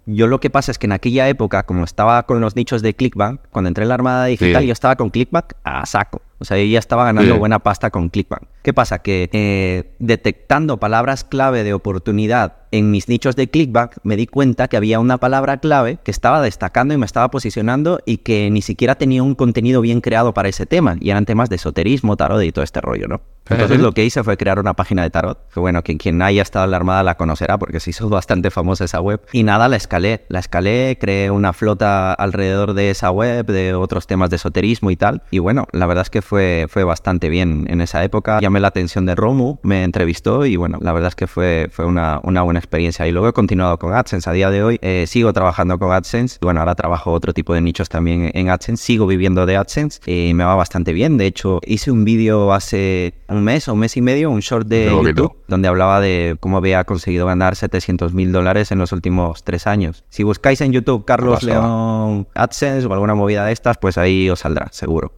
yo 0.06 0.28
lo 0.28 0.42
que 0.42 0.50
pasa 0.50 0.72
es 0.72 0.78
que 0.78 0.88
en 0.88 0.92
aquella 0.92 1.30
época, 1.30 1.64
como 1.64 1.86
estaba 1.86 2.24
con 2.24 2.42
los 2.42 2.58
nichos 2.58 2.82
de 2.82 2.94
Clickbank, 2.94 3.40
cuando 3.52 3.70
entré 3.70 3.84
en 3.84 3.90
la 3.90 3.96
Armada 3.96 4.26
Digital, 4.26 4.66
yo 4.66 4.74
estaba 4.74 4.98
con 4.98 5.10
Clickbank 5.10 5.54
a 5.64 5.86
saco. 5.86 6.22
O 6.40 6.46
sea, 6.46 6.58
ella 6.58 6.78
estaba 6.78 7.06
ganando 7.06 7.38
buena 7.38 7.60
pasta 7.60 7.90
con 7.90 8.10
Clickbank. 8.10 8.44
¿Qué 8.62 8.74
pasa? 8.74 9.00
Que 9.00 9.30
eh, 9.32 9.96
detectando 10.00 10.78
palabras 10.78 11.24
clave 11.24 11.64
de 11.64 11.74
oportunidad 11.74 12.58
en 12.72 12.92
mis 12.92 13.08
nichos 13.10 13.36
de 13.36 13.50
Clickbank, 13.50 13.98
me 14.04 14.16
di 14.16 14.28
cuenta 14.28 14.68
que 14.68 14.78
había 14.78 15.00
una 15.00 15.18
palabra 15.18 15.58
clave 15.58 16.00
que 16.04 16.12
estaba 16.12 16.42
destacando 16.42 16.94
y 16.94 16.98
me 16.98 17.06
estaba 17.06 17.30
posicionando 17.30 18.00
y 18.06 18.18
que 18.18 18.50
ni 18.52 18.62
siquiera 18.62 18.96
tenía 18.96 19.24
un 19.24 19.36
contenido 19.36 19.82
bien 19.82 20.02
creado 20.02 20.34
para 20.34 20.50
ese 20.50 20.66
tema. 20.66 20.98
Y 21.00 21.10
eran 21.10 21.26
temas 21.26 21.50
de 21.50 21.58
esoterismo, 21.58 22.18
tarot 22.18 22.44
y 22.44 22.52
todo 22.52 22.64
este 22.64 22.82
rollo, 22.82 23.08
¿no? 23.08 23.22
Entonces 23.50 23.80
lo 23.80 23.94
que 23.94 24.04
hice 24.04 24.24
fue 24.24 24.36
crear 24.36 24.60
una 24.60 24.74
página 24.74 25.04
de 25.04 25.10
tarot, 25.10 25.40
que 25.54 25.60
bueno, 25.60 25.82
quien, 25.82 25.98
quien 25.98 26.22
haya 26.22 26.42
estado 26.42 26.66
en 26.66 26.72
la 26.72 26.78
Armada 26.78 27.04
la 27.04 27.16
conocerá 27.16 27.58
porque 27.58 27.80
se 27.80 27.92
hizo 27.92 28.10
bastante 28.10 28.52
famosa 28.52 28.86
esa 28.86 29.00
web. 29.00 29.22
Y 29.32 29.44
nada, 29.44 29.70
la 29.70 29.78
escalé, 29.78 30.26
la 30.28 30.40
escalé, 30.40 30.98
creé 31.00 31.32
una 31.32 31.54
flota 31.54 32.14
alrededor 32.14 32.74
de 32.74 32.90
esa 32.90 33.10
web, 33.12 33.46
de 33.46 33.74
otros 33.74 34.06
temas 34.08 34.30
de 34.30 34.36
esoterismo 34.36 34.92
y 34.92 34.98
tal. 34.98 35.24
Y 35.32 35.40
bueno, 35.40 35.68
la 35.72 35.86
verdad 35.86 36.02
es 36.02 36.10
que 36.10 36.22
fue, 36.22 36.66
fue 36.70 36.84
bastante 36.84 37.30
bien 37.30 37.68
en 37.70 37.82
esa 37.82 38.04
época. 38.04 38.40
Llamé 38.42 38.60
la 38.60 38.68
atención 38.68 39.06
de 39.06 39.16
Romu, 39.16 39.60
me 39.64 39.84
entrevistó 39.84 40.46
y 40.46 40.56
bueno, 40.58 40.78
la 40.82 40.92
verdad 40.92 41.10
es 41.10 41.16
que 41.16 41.28
fue, 41.28 41.70
fue 41.72 41.86
una, 41.86 42.20
una 42.24 42.42
buena 42.42 42.57
experiencia. 42.60 43.08
Y 43.08 43.12
luego 43.12 43.30
he 43.30 43.34
continuado 43.34 43.78
con 43.78 43.94
AdSense. 43.94 44.30
A 44.30 44.34
día 44.34 44.50
de 44.50 44.64
hoy 44.64 44.80
eh, 44.82 45.06
sigo 45.08 45.34
trabajando 45.34 45.78
con 45.80 45.92
AdSense. 45.92 46.38
Bueno, 46.42 46.60
ahora 46.60 46.76
trabajo 46.76 47.12
otro 47.12 47.34
tipo 47.34 47.54
de 47.54 47.62
nichos 47.62 47.90
también 47.90 48.32
en 48.34 48.50
AdSense. 48.50 48.84
Sigo 48.84 49.08
viviendo 49.08 49.46
de 49.46 49.58
AdSense 49.58 50.00
y 50.06 50.34
me 50.34 50.44
va 50.44 50.56
bastante 50.56 50.94
bien. 50.94 51.18
De 51.18 51.26
hecho, 51.26 51.60
hice 51.66 51.92
un 51.92 52.06
vídeo 52.06 52.54
hace 52.54 53.14
un 53.30 53.44
mes 53.44 53.68
o 53.68 53.74
un 53.74 53.80
mes 53.80 53.98
y 53.98 54.02
medio, 54.02 54.30
un 54.30 54.40
short 54.40 54.68
de 54.68 54.86
YouTube, 54.86 55.36
donde 55.48 55.68
hablaba 55.68 56.00
de 56.00 56.38
cómo 56.40 56.58
había 56.58 56.84
conseguido 56.84 57.26
ganar 57.26 57.56
700 57.56 58.14
mil 58.14 58.32
dólares 58.32 58.72
en 58.72 58.80
los 58.80 58.92
últimos 58.92 59.44
tres 59.44 59.68
años. 59.68 60.04
Si 60.10 60.24
buscáis 60.24 60.62
en 60.62 60.72
YouTube 60.72 61.06
Carlos 61.06 61.44
León 61.44 62.28
AdSense 62.34 62.88
o 62.88 62.94
alguna 62.94 63.16
movida 63.16 63.46
de 63.46 63.54
estas, 63.54 63.78
pues 63.78 63.98
ahí 63.98 64.30
os 64.30 64.40
saldrá, 64.40 64.68
seguro. 64.72 65.12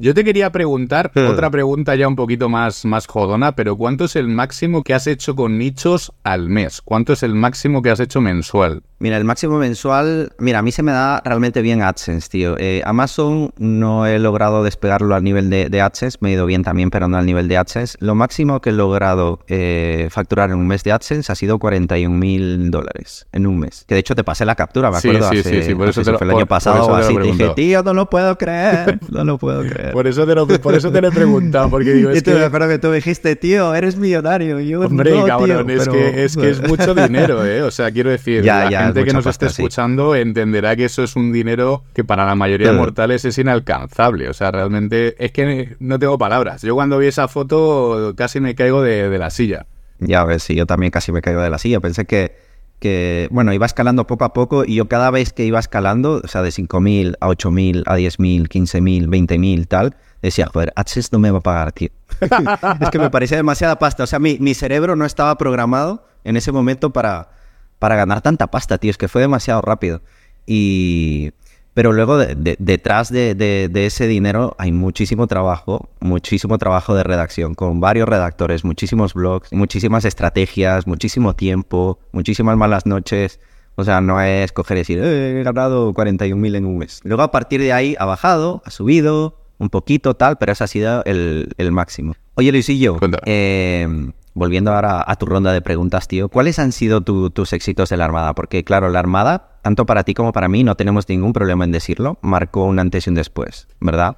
Yo 0.00 0.14
te 0.14 0.24
quería 0.24 0.50
preguntar, 0.50 1.12
hmm. 1.14 1.26
otra 1.26 1.50
pregunta 1.50 1.94
ya 1.94 2.08
un 2.08 2.16
poquito 2.16 2.48
más, 2.48 2.86
más 2.86 3.06
jodona, 3.06 3.54
pero 3.54 3.76
¿cuánto 3.76 4.06
es 4.06 4.16
el 4.16 4.28
máximo 4.28 4.82
que 4.82 4.94
has 4.94 5.06
hecho 5.06 5.36
con 5.36 5.58
nichos 5.58 6.10
al 6.24 6.48
mes? 6.48 6.80
¿Cuánto 6.80 7.12
es 7.12 7.22
el 7.22 7.34
máximo 7.34 7.82
que 7.82 7.90
has 7.90 8.00
hecho 8.00 8.22
mensual? 8.22 8.82
Mira, 9.00 9.16
el 9.16 9.24
máximo 9.24 9.58
mensual, 9.58 10.32
mira, 10.38 10.58
a 10.58 10.62
mí 10.62 10.72
se 10.72 10.82
me 10.82 10.92
da 10.92 11.22
realmente 11.24 11.62
bien 11.62 11.80
AdSense, 11.80 12.28
tío. 12.28 12.56
Eh, 12.58 12.82
Amazon 12.84 13.50
no 13.56 14.06
he 14.06 14.18
logrado 14.18 14.62
despegarlo 14.62 15.14
al 15.14 15.24
nivel 15.24 15.48
de, 15.48 15.80
AdSense, 15.80 16.18
me 16.20 16.28
he 16.28 16.32
ido 16.34 16.44
bien 16.44 16.62
también, 16.62 16.90
pero 16.90 17.08
no 17.08 17.16
al 17.16 17.24
nivel 17.24 17.48
de 17.48 17.56
AdSense. 17.56 17.96
Lo 18.00 18.14
máximo 18.14 18.60
que 18.60 18.68
he 18.68 18.72
logrado 18.74 19.40
eh, 19.48 20.08
facturar 20.10 20.50
en 20.50 20.56
un 20.56 20.66
mes 20.66 20.84
de 20.84 20.92
AdSense 20.92 21.32
ha 21.32 21.34
sido 21.34 21.58
41 21.58 22.14
mil 22.14 22.70
dólares 22.70 23.26
en 23.32 23.46
un 23.46 23.58
mes. 23.58 23.86
Que 23.88 23.94
de 23.94 24.00
hecho 24.00 24.14
te 24.14 24.22
pasé 24.22 24.44
la 24.44 24.54
captura, 24.54 24.90
me 24.90 24.98
acuerdo. 24.98 25.30
Sí, 25.30 25.42
sí, 25.44 25.62
sí, 25.62 25.74
por 25.74 25.88
eso 25.88 26.02
te 26.02 26.12
lo, 26.12 26.18
fue 26.18 26.26
el 26.26 26.34
año 26.34 26.46
pasado 26.46 26.94
así. 26.94 27.16
Te 27.16 27.22
dije, 27.22 27.48
tío, 27.56 27.82
no 27.82 27.94
lo 27.94 28.10
puedo 28.10 28.36
creer, 28.36 28.98
no 29.08 29.24
lo 29.24 29.38
puedo 29.38 29.62
creer. 29.62 29.92
por, 29.92 30.08
eso 30.08 30.26
te 30.26 30.34
lo, 30.34 30.46
por 30.46 30.74
eso 30.74 30.92
te 30.92 31.00
lo 31.00 31.08
he 31.08 31.12
preguantado, 31.12 31.70
porque 31.70 31.94
digo, 31.94 32.10
es 32.10 32.22
que... 32.22 32.50
Pero 32.50 32.68
que 32.68 32.78
tú 32.78 32.92
dijiste, 32.92 33.34
tío, 33.36 33.74
eres 33.74 33.96
millonario. 33.96 34.60
Yo, 34.60 34.82
Hombre, 34.82 35.14
cabrón, 35.26 35.70
es, 35.70 35.88
que, 35.88 36.24
es 36.24 36.36
que 36.36 36.50
es 36.50 36.60
mucho 36.68 36.94
dinero, 36.94 37.46
¿eh? 37.46 37.62
O 37.62 37.70
sea, 37.70 37.90
quiero 37.90 38.10
decir, 38.10 38.44
la 38.44 38.68
gente 38.68 38.89
que 38.92 39.12
nos 39.12 39.26
esté 39.26 39.46
escuchando 39.46 40.14
entenderá 40.14 40.76
que 40.76 40.84
eso 40.84 41.02
es 41.02 41.16
un 41.16 41.32
dinero 41.32 41.82
que 41.94 42.04
para 42.04 42.24
la 42.24 42.34
mayoría 42.34 42.72
de 42.72 42.78
mortales 42.78 43.24
es 43.24 43.38
inalcanzable. 43.38 44.28
O 44.28 44.32
sea, 44.32 44.50
realmente 44.50 45.16
es 45.24 45.32
que 45.32 45.76
no 45.80 45.98
tengo 45.98 46.18
palabras. 46.18 46.62
Yo 46.62 46.74
cuando 46.74 46.98
vi 46.98 47.06
esa 47.06 47.28
foto 47.28 48.14
casi 48.16 48.40
me 48.40 48.54
caigo 48.54 48.82
de, 48.82 49.18
la 49.18 49.30
silla. 49.30 49.66
Ya 49.98 50.24
ves, 50.24 50.42
sí, 50.42 50.54
yo 50.54 50.66
también 50.66 50.90
casi 50.90 51.12
me 51.12 51.20
caigo 51.20 51.40
de 51.40 51.50
la 51.50 51.58
silla. 51.58 51.80
Pensé 51.80 52.06
que, 52.06 52.36
que, 52.78 53.28
bueno, 53.30 53.52
iba 53.52 53.66
escalando 53.66 54.06
poco 54.06 54.24
a 54.24 54.32
poco 54.32 54.64
y 54.64 54.76
yo 54.76 54.88
cada 54.88 55.10
vez 55.10 55.32
que 55.32 55.44
iba 55.44 55.58
escalando, 55.58 56.22
o 56.24 56.28
sea, 56.28 56.42
de 56.42 56.50
5.000 56.50 57.16
a 57.20 57.28
8.000, 57.28 57.82
a 57.86 57.98
10.000, 57.98 58.48
15.000, 58.48 59.08
20.000, 59.08 59.68
tal, 59.68 59.96
decía, 60.22 60.46
joder, 60.46 60.72
Access 60.76 61.12
no 61.12 61.18
me 61.18 61.30
va 61.30 61.38
a 61.38 61.42
pagar, 61.42 61.72
tío. 61.72 61.90
es 62.80 62.90
que 62.90 62.98
me 62.98 63.10
parecía 63.10 63.36
demasiada 63.36 63.78
pasta. 63.78 64.04
O 64.04 64.06
sea, 64.06 64.18
mi, 64.18 64.38
mi 64.38 64.54
cerebro 64.54 64.96
no 64.96 65.04
estaba 65.04 65.36
programado 65.36 66.06
en 66.24 66.36
ese 66.36 66.52
momento 66.52 66.90
para 66.90 67.39
para 67.80 67.96
ganar 67.96 68.20
tanta 68.20 68.46
pasta, 68.46 68.78
tío. 68.78 68.92
Es 68.92 68.98
que 68.98 69.08
fue 69.08 69.20
demasiado 69.20 69.60
rápido. 69.60 70.02
Y... 70.46 71.32
Pero 71.72 71.92
luego 71.92 72.18
detrás 72.18 73.10
de, 73.10 73.70
ese 73.72 74.08
dinero 74.08 74.56
hay 74.58 74.72
muchísimo 74.72 75.28
trabajo, 75.28 75.88
muchísimo 76.00 76.58
trabajo 76.58 76.96
de 76.96 77.04
redacción 77.04 77.54
con 77.54 77.78
varios 77.78 78.08
redactores, 78.08 78.64
muchísimos 78.64 79.14
blogs, 79.14 79.52
muchísimas 79.52 80.04
estrategias, 80.04 80.88
muchísimo 80.88 81.36
tiempo, 81.36 82.00
muchísimas 82.10 82.56
malas 82.56 82.86
noches. 82.86 83.38
O 83.76 83.84
sea, 83.84 84.00
no 84.00 84.20
es 84.20 84.50
coger 84.50 84.78
y 84.78 84.80
decir, 84.80 84.98
eh, 85.00 85.40
he 85.40 85.42
ganado 85.44 85.94
41.000 85.94 86.56
en 86.56 86.66
un 86.66 86.78
mes. 86.78 87.00
Luego 87.04 87.22
a 87.22 87.30
partir 87.30 87.60
de 87.60 87.72
ahí 87.72 87.94
ha 88.00 88.04
bajado, 88.04 88.62
ha 88.66 88.70
subido 88.72 89.38
un 89.58 89.70
poquito, 89.70 90.14
tal, 90.14 90.38
pero 90.38 90.52
ese 90.52 90.64
ha 90.64 90.66
sido 90.66 91.04
el, 91.04 91.54
el 91.56 91.70
máximo. 91.70 92.14
Oye, 92.34 92.50
Luisillo, 92.50 92.98
eh, 93.26 93.86
volviendo 94.34 94.72
ahora 94.72 95.04
a 95.06 95.16
tu 95.16 95.26
ronda 95.26 95.52
de 95.52 95.62
preguntas, 95.62 96.08
tío, 96.08 96.28
¿cuáles 96.28 96.58
han 96.58 96.72
sido 96.72 97.00
tus 97.02 97.52
éxitos 97.52 97.88
de 97.88 97.96
la 97.96 98.04
Armada? 98.04 98.34
Porque, 98.34 98.64
claro, 98.64 98.88
la 98.88 98.98
Armada, 98.98 99.58
tanto 99.62 99.86
para 99.86 100.04
ti 100.04 100.14
como 100.14 100.32
para 100.32 100.48
mí, 100.48 100.64
no 100.64 100.76
tenemos 100.76 101.08
ningún 101.08 101.32
problema 101.32 101.64
en 101.64 101.72
decirlo, 101.72 102.18
marcó 102.22 102.64
un 102.64 102.78
antes 102.78 103.06
y 103.06 103.10
un 103.10 103.16
después, 103.16 103.68
¿verdad? 103.80 104.16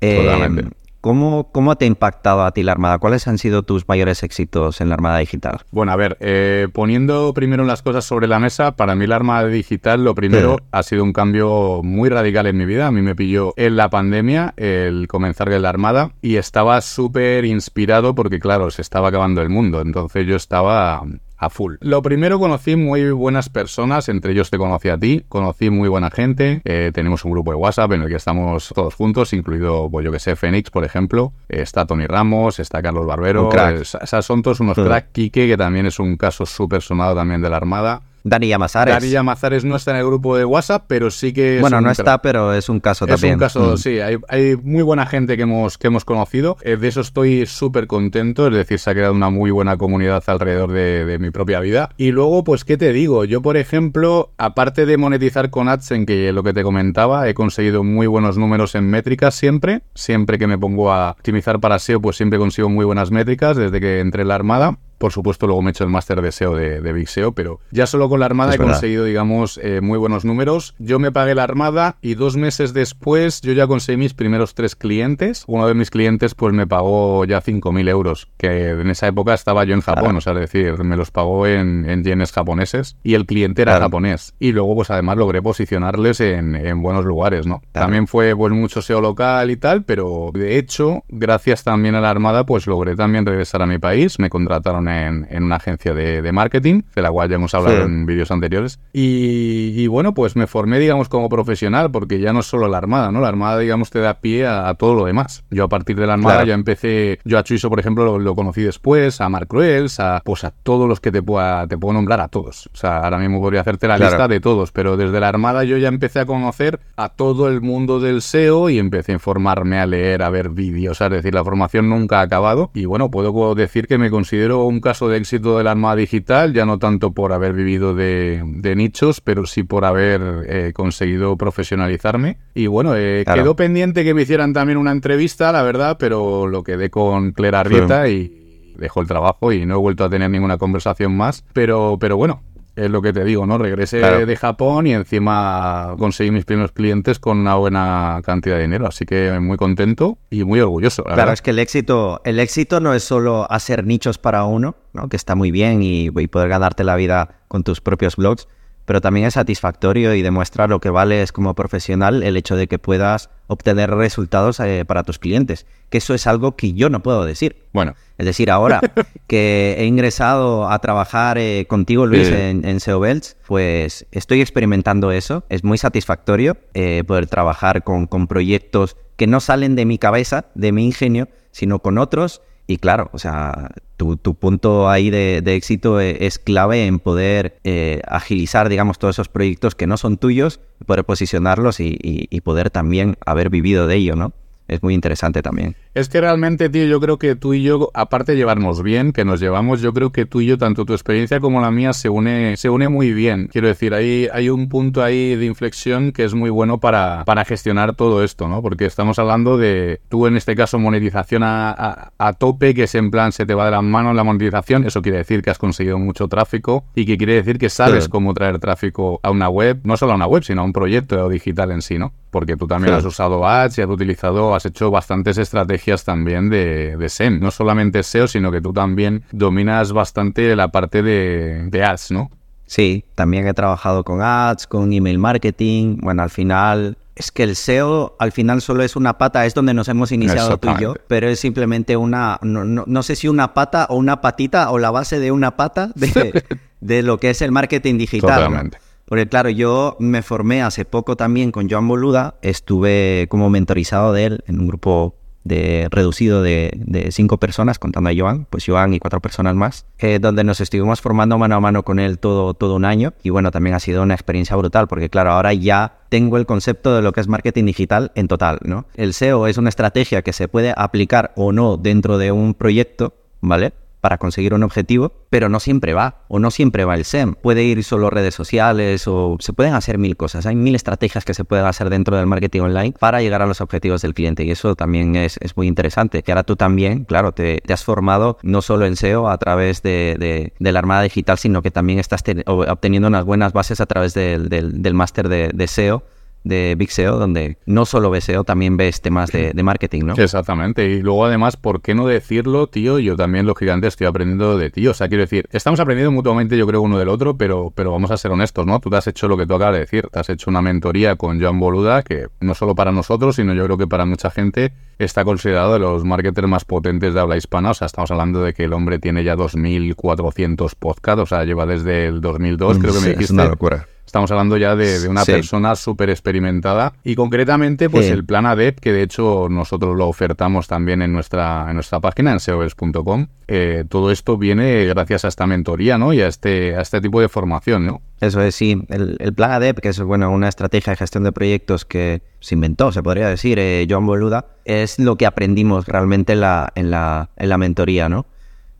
Eh, 0.00 0.70
¿Cómo, 1.06 1.52
¿Cómo 1.52 1.76
te 1.76 1.84
ha 1.84 1.86
impactado 1.86 2.42
a 2.42 2.50
ti 2.50 2.64
la 2.64 2.72
Armada? 2.72 2.98
¿Cuáles 2.98 3.28
han 3.28 3.38
sido 3.38 3.62
tus 3.62 3.86
mayores 3.86 4.24
éxitos 4.24 4.80
en 4.80 4.88
la 4.88 4.96
Armada 4.96 5.18
Digital? 5.18 5.60
Bueno, 5.70 5.92
a 5.92 5.96
ver, 5.96 6.16
eh, 6.18 6.66
poniendo 6.72 7.32
primero 7.32 7.62
las 7.62 7.80
cosas 7.80 8.04
sobre 8.04 8.26
la 8.26 8.40
mesa, 8.40 8.74
para 8.74 8.96
mí 8.96 9.06
la 9.06 9.14
Armada 9.14 9.46
Digital 9.46 10.02
lo 10.02 10.16
primero 10.16 10.56
ha 10.72 10.82
sido 10.82 11.04
un 11.04 11.12
cambio 11.12 11.80
muy 11.84 12.08
radical 12.08 12.48
en 12.48 12.56
mi 12.56 12.64
vida. 12.64 12.88
A 12.88 12.90
mí 12.90 13.02
me 13.02 13.14
pilló 13.14 13.54
en 13.56 13.76
la 13.76 13.88
pandemia 13.88 14.52
el 14.56 15.06
comenzar 15.06 15.52
en 15.52 15.62
la 15.62 15.68
Armada 15.68 16.10
y 16.22 16.38
estaba 16.38 16.80
súper 16.80 17.44
inspirado 17.44 18.16
porque, 18.16 18.40
claro, 18.40 18.72
se 18.72 18.82
estaba 18.82 19.10
acabando 19.10 19.42
el 19.42 19.48
mundo. 19.48 19.82
Entonces 19.82 20.26
yo 20.26 20.34
estaba 20.34 21.04
a 21.38 21.50
full. 21.50 21.76
Lo 21.80 22.02
primero 22.02 22.38
conocí 22.38 22.76
muy 22.76 23.10
buenas 23.10 23.48
personas, 23.48 24.08
entre 24.08 24.32
ellos 24.32 24.50
te 24.50 24.58
conocí 24.58 24.88
a 24.88 24.98
ti, 24.98 25.24
conocí 25.28 25.70
muy 25.70 25.88
buena 25.88 26.10
gente, 26.10 26.62
eh, 26.64 26.90
tenemos 26.94 27.24
un 27.24 27.32
grupo 27.32 27.50
de 27.50 27.56
WhatsApp 27.56 27.92
en 27.92 28.02
el 28.02 28.08
que 28.08 28.16
estamos 28.16 28.72
todos 28.74 28.94
juntos, 28.94 29.32
incluido, 29.32 29.88
pues 29.90 30.04
yo 30.04 30.12
que 30.12 30.18
sé, 30.18 30.36
Fénix, 30.36 30.70
por 30.70 30.84
ejemplo, 30.84 31.32
está 31.48 31.86
Tony 31.86 32.06
Ramos, 32.06 32.58
está 32.58 32.82
Carlos 32.82 33.06
Barbero, 33.06 33.50
esas 33.80 34.24
son 34.24 34.42
todos 34.42 34.60
unos 34.60 34.76
crack, 34.76 35.12
Quique, 35.12 35.46
que 35.46 35.56
también 35.56 35.86
es 35.86 35.98
un 35.98 36.16
caso 36.16 36.46
súper 36.46 36.82
sonado 36.82 37.14
también 37.14 37.42
de 37.42 37.50
la 37.50 37.56
Armada. 37.56 38.02
Dani 38.26 38.48
Yamazares. 38.48 38.92
Dani 38.92 39.08
Yamazares 39.08 39.64
no 39.64 39.76
está 39.76 39.92
en 39.92 39.98
el 39.98 40.04
grupo 40.04 40.36
de 40.36 40.44
WhatsApp, 40.44 40.86
pero 40.88 41.12
sí 41.12 41.32
que... 41.32 41.60
bueno, 41.60 41.80
no 41.80 41.92
está, 41.92 42.20
pero 42.20 42.52
es 42.52 42.68
un 42.68 42.80
caso 42.80 43.06
también. 43.06 43.34
Es 43.34 43.36
un 43.36 43.40
caso, 43.40 43.74
mm. 43.74 43.78
sí. 43.78 44.00
Hay, 44.00 44.56
muy 44.56 44.82
buena 44.82 45.06
gente 45.06 45.36
que 45.36 45.44
hemos, 45.44 45.78
que 45.78 45.86
hemos 45.86 46.04
conocido. 46.04 46.56
Eh, 46.62 46.76
de 46.76 46.88
eso 46.88 47.02
estoy 47.02 47.46
súper 47.46 47.86
contento. 47.86 48.48
Es 48.48 48.54
decir, 48.54 48.80
se 48.80 48.90
ha 48.90 48.94
creado 48.94 49.14
una 49.14 49.30
muy 49.30 49.52
buena 49.52 49.76
comunidad 49.76 50.24
alrededor 50.26 50.72
de, 50.72 51.18
mi 51.20 51.30
propia 51.30 51.60
vida. 51.60 51.90
Y 51.98 52.10
luego, 52.10 52.42
pues, 52.42 52.64
¿qué 52.64 52.76
te 52.76 52.92
digo? 52.92 53.24
Yo, 53.24 53.42
por 53.42 53.56
ejemplo, 53.56 54.32
aparte 54.38 54.86
de 54.86 54.96
monetizar 54.96 55.50
con 55.50 55.68
AdSense, 55.68 56.06
que 56.06 56.32
lo 56.32 56.42
que 56.42 56.52
te 56.52 56.64
comentaba, 56.64 57.28
he 57.28 57.34
conseguido 57.34 57.84
muy 57.84 58.08
buenos 58.08 58.36
números 58.36 58.74
en 58.74 58.90
métricas 58.90 59.36
siempre. 59.36 59.82
Siempre 59.94 60.36
que 60.36 60.48
me 60.48 60.58
pongo 60.58 60.90
a 60.92 61.12
optimizar 61.12 61.60
para 61.60 61.78
SEO, 61.78 62.00
pues 62.00 62.16
siempre 62.16 62.40
consigo 62.40 62.68
muy 62.68 62.84
buenas 62.84 63.12
métricas 63.12 63.56
desde 63.56 63.80
que 63.80 64.00
entré 64.00 64.22
en 64.22 64.28
la 64.28 64.34
Armada. 64.34 64.78
Por 64.98 65.12
supuesto, 65.12 65.46
luego 65.46 65.62
me 65.62 65.70
he 65.70 65.72
hecho 65.72 65.84
el 65.84 65.90
máster 65.90 66.22
de 66.22 66.32
SEO 66.32 66.54
de, 66.54 66.80
de, 66.80 66.92
Big 66.92 67.08
SEO, 67.08 67.32
pero 67.32 67.60
ya 67.70 67.86
solo 67.86 68.08
con 68.08 68.20
la 68.20 68.26
Armada 68.26 68.54
he 68.54 68.58
conseguido, 68.58 69.04
digamos, 69.04 69.58
eh, 69.62 69.80
muy 69.80 69.98
buenos 69.98 70.24
números. 70.24 70.74
Yo 70.78 70.98
me 70.98 71.12
pagué 71.12 71.34
la 71.34 71.44
Armada 71.44 71.96
y 72.00 72.14
dos 72.14 72.36
meses 72.36 72.72
después 72.72 73.40
yo 73.42 73.52
ya 73.52 73.66
conseguí 73.66 73.98
mis 73.98 74.14
primeros 74.14 74.54
tres 74.54 74.76
clientes. 74.76 75.44
Uno 75.46 75.66
de 75.68 75.74
mis 75.74 75.90
clientes 75.90 76.34
pues 76.34 76.54
me 76.54 76.66
pagó 76.66 77.24
ya 77.24 77.42
5.000 77.42 77.88
euros, 77.88 78.28
que 78.36 78.70
en 78.70 78.90
esa 78.90 79.06
época 79.06 79.34
estaba 79.34 79.64
yo 79.64 79.74
en 79.74 79.80
Japón, 79.80 80.16
o 80.16 80.20
sea, 80.20 80.32
es 80.34 80.40
decir, 80.50 80.82
me 80.84 80.96
los 80.96 81.10
pagó 81.10 81.46
en, 81.46 81.88
en 81.88 82.04
yenes 82.04 82.32
japoneses 82.32 82.96
y 83.02 83.14
el 83.14 83.26
cliente 83.26 83.62
era 83.62 83.78
japonés. 83.78 84.34
Y 84.38 84.52
luego 84.52 84.74
pues 84.74 84.90
además 84.90 85.16
logré 85.16 85.42
posicionarles 85.42 86.20
en, 86.20 86.54
en 86.54 86.82
buenos 86.82 87.04
lugares, 87.04 87.46
¿no? 87.46 87.62
También 87.72 88.06
fue 88.06 88.34
pues 88.34 88.52
mucho 88.52 88.82
SEO 88.82 89.00
local 89.00 89.50
y 89.50 89.56
tal, 89.56 89.84
pero 89.84 90.30
de 90.32 90.58
hecho, 90.58 91.04
gracias 91.08 91.64
también 91.64 91.94
a 91.94 92.00
la 92.00 92.10
Armada, 92.10 92.46
pues 92.46 92.66
logré 92.66 92.96
también 92.96 93.26
regresar 93.26 93.62
a 93.62 93.66
mi 93.66 93.78
país. 93.78 94.18
Me 94.18 94.30
contrataron 94.30 94.85
en, 94.88 95.26
una 95.42 95.56
agencia 95.56 95.94
de, 95.94 96.32
marketing, 96.32 96.82
de 96.94 97.02
la 97.02 97.10
cual 97.10 97.28
ya 97.28 97.36
hemos 97.36 97.54
hablado 97.54 97.84
en 97.84 98.06
vídeos 98.06 98.30
anteriores. 98.30 98.78
Y, 98.92 99.86
bueno, 99.88 100.14
pues 100.14 100.36
me 100.36 100.46
formé, 100.46 100.78
digamos, 100.78 101.08
como 101.08 101.28
profesional, 101.28 101.90
porque 101.90 102.20
ya 102.20 102.32
no 102.32 102.40
es 102.40 102.46
solo 102.46 102.68
la 102.68 102.78
Armada, 102.78 103.12
¿no? 103.12 103.20
La 103.20 103.28
Armada, 103.28 103.58
digamos, 103.58 103.90
te 103.90 104.00
da 104.00 104.20
pie 104.20 104.46
a, 104.46 104.74
todo 104.74 104.94
lo 104.94 105.04
demás. 105.04 105.44
Yo 105.50 105.64
a 105.64 105.68
partir 105.68 105.96
de 105.96 106.06
la 106.06 106.14
Armada 106.14 106.44
ya 106.44 106.54
empecé, 106.54 107.18
yo 107.24 107.38
a 107.38 107.44
Chuiso, 107.44 107.68
por 107.68 107.80
ejemplo, 107.80 108.18
lo, 108.18 108.34
conocí 108.34 108.62
después, 108.62 109.20
a 109.20 109.28
Mark 109.28 109.48
Cruels, 109.48 110.00
a, 110.00 110.20
pues 110.24 110.44
a 110.44 110.50
todos 110.50 110.88
los 110.88 111.00
que 111.00 111.10
te, 111.10 111.22
pueda, 111.22 111.66
te 111.66 111.78
puedo 111.78 111.94
nombrar, 111.94 112.20
a 112.20 112.28
todos. 112.28 112.68
O 112.72 112.76
sea, 112.76 112.98
ahora 112.98 113.18
mismo 113.18 113.40
podría 113.40 113.60
hacerte 113.60 113.88
la 113.88 113.98
lista 113.98 114.28
de 114.28 114.40
todos, 114.40 114.72
pero 114.72 114.96
desde 114.96 115.20
la 115.20 115.28
Armada 115.28 115.64
yo 115.64 115.76
ya 115.76 115.88
empecé 115.88 116.20
a 116.20 116.26
conocer 116.26 116.80
a 116.96 117.08
todo 117.10 117.48
el 117.48 117.60
mundo 117.60 118.00
del 118.00 118.22
SEO 118.22 118.70
y 118.70 118.78
empecé 118.78 119.12
a 119.12 119.14
informarme, 119.14 119.78
a 119.78 119.86
leer, 119.86 120.22
a 120.22 120.30
ver 120.30 120.50
vídeos, 120.50 121.00
es 121.00 121.10
decir, 121.10 121.34
la 121.34 121.44
formación 121.44 121.88
nunca 121.88 122.20
ha 122.20 122.22
acabado. 122.22 122.70
Y 122.74 122.84
bueno, 122.84 123.10
puedo 123.10 123.54
decir 123.54 123.86
que 123.86 123.98
me 123.98 124.10
considero 124.10 124.64
un 124.64 124.75
un 124.76 124.80
caso 124.80 125.08
de 125.08 125.16
éxito 125.16 125.56
de 125.56 125.64
la 125.64 125.70
Armada 125.72 125.96
Digital, 125.96 126.52
ya 126.52 126.66
no 126.66 126.78
tanto 126.78 127.12
por 127.12 127.32
haber 127.32 127.54
vivido 127.54 127.94
de, 127.94 128.42
nichos, 128.76 129.20
pero 129.22 129.46
sí 129.46 129.62
por 129.62 129.84
haber 129.84 130.44
eh, 130.46 130.72
conseguido 130.74 131.36
profesionalizarme. 131.36 132.38
Y 132.54 132.66
bueno, 132.66 132.94
eh, 132.94 133.24
quedó 133.32 133.56
pendiente 133.56 134.04
que 134.04 134.12
me 134.12 134.22
hicieran 134.22 134.52
también 134.52 134.76
una 134.78 134.92
entrevista, 134.92 135.50
la 135.50 135.62
verdad, 135.62 135.96
pero 135.98 136.46
lo 136.46 136.62
quedé 136.62 136.90
con 136.90 137.32
Clara 137.32 137.64
Rieta 137.64 138.08
y 138.08 138.74
dejó 138.76 139.00
el 139.00 139.08
trabajo 139.08 139.50
y 139.50 139.64
no 139.64 139.76
he 139.76 139.78
vuelto 139.78 140.04
a 140.04 140.10
tener 140.10 140.30
ninguna 140.30 140.58
conversación 140.58 141.16
más. 141.16 141.42
Pero, 141.54 141.96
pero 141.98 142.18
bueno, 142.18 142.42
es 142.76 142.90
lo 142.90 143.00
que 143.02 143.12
te 143.12 143.24
digo, 143.24 143.46
¿no? 143.46 143.58
Regresé 143.58 143.98
de 143.98 144.36
Japón 144.36 144.86
y 144.86 144.92
encima 144.92 145.94
conseguí 145.98 146.30
mis 146.30 146.44
primeros 146.44 146.72
clientes 146.72 147.18
con 147.18 147.38
una 147.38 147.54
buena 147.54 148.20
cantidad 148.22 148.56
de 148.56 148.62
dinero, 148.62 148.86
así 148.86 149.06
que 149.06 149.38
muy 149.40 149.56
contento 149.56 150.18
y 150.30 150.44
muy 150.44 150.60
orgulloso. 150.60 151.02
claro, 151.04 151.32
es 151.32 151.42
que 151.42 151.50
el 151.50 151.58
éxito, 151.58 152.20
el 152.24 152.38
éxito 152.38 152.80
no 152.80 152.92
es 152.94 153.02
solo 153.02 153.50
hacer 153.50 153.84
nichos 153.84 154.18
para 154.18 154.44
uno, 154.44 154.76
¿no? 154.92 155.08
Que 155.08 155.16
está 155.16 155.34
muy 155.34 155.50
bien 155.50 155.82
y, 155.82 156.10
y 156.14 156.26
poder 156.28 156.48
ganarte 156.50 156.84
la 156.84 156.96
vida 156.96 157.40
con 157.48 157.64
tus 157.64 157.80
propios 157.80 158.16
blogs, 158.16 158.46
pero 158.86 159.00
también 159.00 159.26
es 159.26 159.34
satisfactorio 159.34 160.14
y 160.14 160.22
demuestra 160.22 160.66
lo 160.68 160.80
que 160.80 160.90
vales 160.90 161.32
como 161.32 161.54
profesional 161.54 162.22
el 162.22 162.36
hecho 162.36 162.56
de 162.56 162.68
que 162.68 162.78
puedas 162.78 163.28
obtener 163.48 163.90
resultados 163.90 164.60
eh, 164.60 164.84
para 164.86 165.02
tus 165.02 165.18
clientes. 165.18 165.66
Que 165.90 165.98
eso 165.98 166.14
es 166.14 166.26
algo 166.26 166.56
que 166.56 166.72
yo 166.72 166.88
no 166.88 167.02
puedo 167.02 167.24
decir. 167.24 167.64
Bueno. 167.72 167.94
Es 168.16 168.24
decir, 168.24 168.50
ahora 168.50 168.80
que 169.26 169.76
he 169.78 169.84
ingresado 169.84 170.70
a 170.70 170.78
trabajar 170.78 171.36
eh, 171.36 171.66
contigo, 171.68 172.06
Luis, 172.06 172.28
en, 172.28 172.64
en, 172.64 172.80
SEO 172.80 173.00
Belts, 173.00 173.36
pues 173.46 174.06
estoy 174.10 174.40
experimentando 174.40 175.10
eso. 175.12 175.44
Es 175.48 175.64
muy 175.64 175.78
satisfactorio 175.78 176.56
eh, 176.74 177.04
poder 177.06 177.26
trabajar 177.26 177.84
con, 177.84 178.06
con 178.06 178.26
proyectos 178.26 178.96
que 179.16 179.26
no 179.26 179.40
salen 179.40 179.76
de 179.76 179.84
mi 179.84 179.98
cabeza, 179.98 180.46
de 180.54 180.72
mi 180.72 180.86
ingenio, 180.86 181.28
sino 181.50 181.80
con 181.80 181.98
otros 181.98 182.40
y 182.66 182.78
claro, 182.78 183.10
o 183.12 183.18
sea, 183.18 183.70
tu, 183.96 184.16
punto 184.34 184.88
ahí 184.88 185.10
de, 185.10 185.38
éxito 185.54 186.00
e, 186.00 186.26
es, 186.26 186.38
clave 186.38 186.86
en 186.86 186.98
poder 186.98 187.58
eh, 187.62 188.02
agilizar, 188.06 188.68
digamos, 188.68 188.98
todos 188.98 189.14
esos 189.14 189.28
proyectos 189.28 189.74
que 189.74 189.86
no 189.86 189.96
son 189.96 190.16
tuyos, 190.16 190.60
poder 190.84 191.04
posicionarlos 191.04 191.78
y, 191.78 192.40
poder 192.44 192.70
también 192.70 193.16
haber 193.24 193.50
vivido 193.50 193.86
de 193.86 193.96
ello, 193.96 194.16
¿no? 194.16 194.32
Es 194.68 194.82
muy 194.82 194.94
interesante 194.94 195.42
también. 195.42 195.76
Es 195.96 196.10
que 196.10 196.20
realmente, 196.20 196.68
tío, 196.68 196.84
yo 196.84 197.00
creo 197.00 197.18
que 197.18 197.36
tú 197.36 197.54
y 197.54 197.62
yo, 197.62 197.90
aparte 197.94 198.32
de 198.32 198.36
llevarnos 198.36 198.82
bien, 198.82 199.14
que 199.14 199.24
nos 199.24 199.40
llevamos, 199.40 199.80
yo 199.80 199.94
creo 199.94 200.12
que 200.12 200.26
tú 200.26 200.42
y 200.42 200.46
yo, 200.46 200.58
tanto 200.58 200.84
tu 200.84 200.92
experiencia 200.92 201.40
como 201.40 201.58
la 201.62 201.70
mía, 201.70 201.94
se 201.94 202.10
une, 202.10 202.58
se 202.58 202.68
une 202.68 202.90
muy 202.90 203.14
bien. 203.14 203.48
Quiero 203.50 203.66
decir, 203.66 203.94
hay, 203.94 204.28
hay 204.30 204.50
un 204.50 204.68
punto 204.68 205.02
ahí 205.02 205.36
de 205.36 205.46
inflexión 205.46 206.12
que 206.12 206.24
es 206.24 206.34
muy 206.34 206.50
bueno 206.50 206.80
para, 206.80 207.24
para 207.24 207.46
gestionar 207.46 207.94
todo 207.94 208.22
esto, 208.22 208.46
¿no? 208.46 208.60
Porque 208.60 208.84
estamos 208.84 209.18
hablando 209.18 209.56
de, 209.56 210.02
tú 210.10 210.26
en 210.26 210.36
este 210.36 210.54
caso, 210.54 210.78
monetización 210.78 211.42
a, 211.42 212.12
a, 212.18 212.32
tope, 212.34 212.74
que 212.74 212.82
es 212.82 212.94
en 212.94 213.10
plan, 213.10 213.32
se 213.32 213.46
te 213.46 213.54
va 213.54 213.64
de 213.64 213.70
las 213.70 213.82
manos 213.82 214.14
la 214.14 214.22
monetización. 214.22 214.84
Eso 214.84 215.00
quiere 215.00 215.16
decir 215.16 215.40
que 215.40 215.48
has 215.48 215.58
conseguido 215.58 215.98
mucho 215.98 216.28
tráfico 216.28 216.84
y 216.94 217.06
que 217.06 217.16
quiere 217.16 217.36
decir 217.36 217.56
que 217.56 217.70
sabes 217.70 218.10
cómo 218.10 218.34
traer 218.34 218.58
tráfico 218.58 219.18
a 219.22 219.30
una 219.30 219.48
web, 219.48 219.80
no 219.84 219.96
solo 219.96 220.12
a 220.12 220.16
una 220.16 220.26
web, 220.26 220.44
sino 220.44 220.60
a 220.60 220.64
un 220.66 220.74
proyecto 220.74 221.26
digital 221.30 221.70
en 221.70 221.80
sí, 221.80 221.98
¿no? 221.98 222.12
Porque 222.30 222.54
tú 222.54 222.66
también 222.66 222.92
has 222.92 223.04
usado 223.06 223.46
ads 223.46 223.78
y 223.78 223.80
has 223.80 223.88
utilizado, 223.88 224.54
has 224.54 224.66
hecho 224.66 224.90
bastantes 224.90 225.38
estrategias 225.38 225.85
también 226.04 226.50
de, 226.50 226.96
de 226.96 227.08
SEM. 227.08 227.40
No 227.40 227.50
solamente 227.50 228.02
SEO, 228.02 228.26
sino 228.28 228.50
que 228.50 228.60
tú 228.60 228.72
también 228.72 229.22
dominas 229.32 229.92
bastante 229.92 230.54
la 230.56 230.68
parte 230.68 231.02
de, 231.02 231.68
de 231.70 231.84
ads, 231.84 232.10
¿no? 232.10 232.30
Sí, 232.66 233.04
también 233.14 233.46
he 233.46 233.54
trabajado 233.54 234.04
con 234.04 234.20
ads, 234.20 234.66
con 234.66 234.92
email 234.92 235.18
marketing. 235.18 235.98
Bueno, 236.00 236.22
al 236.22 236.30
final 236.30 236.98
es 237.14 237.30
que 237.30 237.44
el 237.44 237.56
SEO 237.56 238.16
al 238.18 238.32
final 238.32 238.60
solo 238.60 238.82
es 238.82 238.96
una 238.96 239.16
pata, 239.18 239.46
es 239.46 239.54
donde 239.54 239.72
nos 239.72 239.88
hemos 239.88 240.12
iniciado 240.12 240.58
tú 240.58 240.68
y 240.76 240.82
yo, 240.82 240.94
pero 241.06 241.28
es 241.28 241.40
simplemente 241.40 241.96
una, 241.96 242.38
no, 242.42 243.02
sé 243.02 243.16
si 243.16 243.28
una 243.28 243.54
pata 243.54 243.86
o 243.88 243.96
una 243.96 244.20
patita 244.20 244.70
o 244.70 244.78
la 244.78 244.90
base 244.90 245.18
de 245.18 245.30
una 245.30 245.56
pata 245.56 245.90
de, 245.94 246.44
de 246.80 247.02
lo 247.02 247.18
que 247.18 247.30
es 247.30 247.40
el 247.40 247.52
marketing 247.52 247.96
digital. 247.96 248.36
Totalmente. 248.36 248.78
Porque 249.06 249.28
claro, 249.28 249.48
yo 249.48 249.96
me 250.00 250.22
formé 250.22 250.62
hace 250.62 250.84
poco 250.84 251.16
también 251.16 251.52
con 251.52 251.70
Joan 251.70 251.86
Boluda, 251.86 252.34
estuve 252.42 253.26
como 253.30 253.48
mentorizado 253.48 254.12
de 254.12 254.24
él 254.24 254.44
en 254.46 254.58
un 254.58 254.66
grupo 254.66 255.14
de, 255.46 255.88
reducido 255.90 256.42
de, 256.42 257.08
cinco 257.10 257.38
personas, 257.38 257.78
contando 257.78 258.10
a 258.10 258.12
Joan, 258.16 258.46
pues 258.50 258.64
Joan 258.66 258.94
y 258.94 258.98
cuatro 258.98 259.20
personas 259.20 259.54
más, 259.54 259.86
eh, 259.98 260.18
donde 260.20 260.44
nos 260.44 260.60
estuvimos 260.60 261.00
formando 261.00 261.38
mano 261.38 261.56
a 261.56 261.60
mano 261.60 261.82
con 261.82 261.98
él 261.98 262.18
todo, 262.18 262.54
todo 262.54 262.76
un 262.76 262.84
año. 262.84 263.14
Y 263.22 263.30
bueno, 263.30 263.50
también 263.50 263.74
ha 263.74 263.80
sido 263.80 264.02
una 264.02 264.14
experiencia 264.14 264.56
brutal, 264.56 264.88
porque 264.88 265.08
claro, 265.08 265.32
ahora 265.32 265.52
ya 265.54 265.98
tengo 266.08 266.36
el 266.36 266.46
concepto 266.46 266.94
de 266.94 267.02
lo 267.02 267.12
que 267.12 267.20
es 267.20 267.28
marketing 267.28 267.64
digital 267.64 268.12
en 268.14 268.28
total, 268.28 268.58
¿no? 268.62 268.86
El 268.94 269.14
SEO 269.14 269.46
es 269.46 269.58
una 269.58 269.68
estrategia 269.68 270.22
que 270.22 270.32
se 270.32 270.48
puede 270.48 270.72
aplicar 270.76 271.32
o 271.36 271.52
no 271.52 271.76
dentro 271.76 272.18
de 272.18 272.32
un 272.32 272.54
proyecto, 272.54 273.14
¿vale? 273.40 273.72
Para 274.06 274.18
conseguir 274.18 274.54
un 274.54 274.62
objetivo, 274.62 275.12
pero 275.30 275.48
no 275.48 275.58
siempre 275.58 275.92
va, 275.92 276.18
o 276.28 276.38
no 276.38 276.52
siempre 276.52 276.84
va 276.84 276.94
el 276.94 277.04
SEM. 277.04 277.34
Puede 277.34 277.64
ir 277.64 277.82
solo 277.82 278.08
redes 278.08 278.36
sociales, 278.36 279.08
o 279.08 279.36
se 279.40 279.52
pueden 279.52 279.74
hacer 279.74 279.98
mil 279.98 280.16
cosas. 280.16 280.46
Hay 280.46 280.54
mil 280.54 280.76
estrategias 280.76 281.24
que 281.24 281.34
se 281.34 281.42
pueden 281.44 281.66
hacer 281.66 281.90
dentro 281.90 282.16
del 282.16 282.28
marketing 282.28 282.60
online 282.60 282.94
para 282.96 283.20
llegar 283.20 283.42
a 283.42 283.46
los 283.46 283.60
objetivos 283.60 284.02
del 284.02 284.14
cliente, 284.14 284.44
y 284.44 284.52
eso 284.52 284.76
también 284.76 285.16
es, 285.16 285.40
muy 285.56 285.66
interesante. 285.66 286.22
Que 286.22 286.30
ahora 286.30 286.44
tú 286.44 286.54
también, 286.54 287.02
claro, 287.04 287.32
te, 287.32 287.60
has 287.68 287.82
formado 287.82 288.38
no 288.44 288.62
solo 288.62 288.86
en 288.86 288.94
SEO 288.94 289.28
a 289.28 289.38
través 289.38 289.82
de, 289.82 290.52
la 290.60 290.78
Armada 290.78 291.02
Digital, 291.02 291.36
sino 291.36 291.60
que 291.60 291.72
también 291.72 291.98
estás 291.98 292.22
obteniendo 292.46 293.08
unas 293.08 293.24
buenas 293.24 293.52
bases 293.52 293.80
a 293.80 293.86
través 293.86 294.14
del 294.14 294.94
máster 294.94 295.28
de 295.28 295.66
SEO 295.66 296.04
de 296.46 296.74
Big 296.76 296.90
SEO, 296.90 297.18
donde 297.18 297.58
no 297.66 297.84
solo 297.84 298.08
ves 298.10 298.24
SEO, 298.24 298.44
también 298.44 298.76
ves 298.76 299.00
temas 299.00 299.30
de, 299.32 299.52
marketing, 299.62 300.04
¿no? 300.04 300.14
Exactamente. 300.14 300.88
Y 300.88 301.02
luego, 301.02 301.26
además, 301.26 301.56
¿por 301.56 301.82
qué 301.82 301.94
no 301.94 302.06
decirlo, 302.06 302.68
tío? 302.68 302.98
Yo 303.00 303.16
también, 303.16 303.46
lógicamente, 303.46 303.88
estoy 303.88 304.06
aprendiendo 304.06 304.56
de 304.56 304.70
ti. 304.70 304.86
O 304.86 304.94
sea, 304.94 305.08
quiero 305.08 305.22
decir, 305.22 305.48
estamos 305.50 305.80
aprendiendo 305.80 306.12
mutuamente, 306.12 306.56
yo 306.56 306.66
creo, 306.66 306.82
uno 306.82 306.98
del 306.98 307.08
otro, 307.08 307.36
pero, 307.36 307.72
pero 307.74 307.90
vamos 307.90 308.10
a 308.12 308.16
ser 308.16 308.30
honestos, 308.30 308.64
¿no? 308.64 308.78
Tú 308.78 308.90
te 308.90 308.96
has 308.96 309.06
hecho 309.08 309.26
lo 309.26 309.36
que 309.36 309.46
tú 309.46 309.54
acabas 309.54 309.74
de 309.74 309.80
decir. 309.80 310.08
Te 310.12 310.20
has 310.20 310.28
hecho 310.30 310.50
una 310.50 310.62
mentoría 310.62 311.16
con 311.16 311.40
Joan 311.40 311.58
Boluda, 311.58 312.02
que 312.02 312.28
no 312.40 312.54
solo 312.54 312.74
para 312.74 312.92
nosotros, 312.92 313.36
sino 313.36 313.52
yo 313.52 313.64
creo 313.64 313.76
que 313.76 313.88
para 313.88 314.06
mucha 314.06 314.30
gente 314.30 314.72
está 314.98 315.24
considerado 315.24 315.72
de 315.72 315.80
los 315.80 316.04
marketers 316.04 316.48
más 316.48 316.64
potentes 316.64 317.12
de 317.12 317.20
habla 317.20 317.36
hispana. 317.36 317.70
O 317.70 317.74
sea, 317.74 317.86
estamos 317.86 318.10
hablando 318.12 318.42
de 318.42 318.54
que 318.54 318.64
el 318.64 318.72
hombre 318.72 319.00
tiene 319.00 319.24
ya 319.24 319.34
2.400 319.36 320.74
podcasts, 320.78 321.22
o 321.22 321.26
sea, 321.26 321.44
lleva 321.44 321.66
desde 321.66 322.06
el 322.06 322.20
2002, 322.20 322.78
creo 322.78 322.92
que 322.92 323.00
me 323.00 323.06
dijiste. 323.08 323.24
Es 323.24 323.30
una 323.30 323.46
locura. 323.46 323.86
Estamos 324.06 324.30
hablando 324.30 324.56
ya 324.56 324.76
de, 324.76 325.08
una 325.08 325.24
persona 325.24 325.74
súper 325.74 326.10
experimentada 326.10 326.92
y 327.02 327.16
concretamente 327.16 327.90
pues 327.90 328.08
el 328.08 328.24
plan 328.24 328.46
ADEP, 328.46 328.78
que 328.78 328.92
de 328.92 329.02
hecho 329.02 329.48
nosotros 329.50 329.96
lo 329.96 330.06
ofertamos 330.06 330.68
también 330.68 331.02
en 331.02 331.12
nuestra, 331.12 331.66
en 331.68 331.74
nuestra 331.74 331.98
página, 331.98 332.30
en 332.30 332.38
seoes.com. 332.38 333.26
Eh, 333.48 333.84
todo 333.88 334.12
esto 334.12 334.38
viene 334.38 334.84
gracias 334.86 335.24
a 335.24 335.28
esta 335.28 335.46
mentoría 335.46 335.98
¿no? 335.98 336.12
y 336.12 336.20
a 336.20 336.28
este, 336.28 336.76
a 336.76 336.82
este 336.82 337.00
tipo 337.00 337.20
de 337.20 337.28
formación. 337.28 337.84
¿no? 337.84 338.00
Eso 338.20 338.40
es, 338.42 338.54
sí. 338.54 338.80
El, 338.88 339.34
plan 339.34 339.50
ADEP, 339.50 339.80
que 339.80 339.88
es 339.88 340.00
bueno, 340.00 340.30
una 340.30 340.48
estrategia 340.48 340.92
de 340.92 340.96
gestión 340.96 341.24
de 341.24 341.32
proyectos 341.32 341.84
que 341.84 342.22
se 342.38 342.54
inventó, 342.54 342.92
se 342.92 343.02
podría 343.02 343.28
decir, 343.28 343.58
eh, 343.58 343.88
John 343.90 344.06
Boluda, 344.06 344.46
es 344.64 345.00
lo 345.00 345.16
que 345.16 345.26
aprendimos 345.26 345.86
realmente 345.86 346.34
en 346.34 346.42
la, 346.42 346.72
en 346.76 346.92
la, 346.92 347.30
en 347.36 347.48
la 347.48 347.58
mentoría. 347.58 348.08
¿no? 348.08 348.26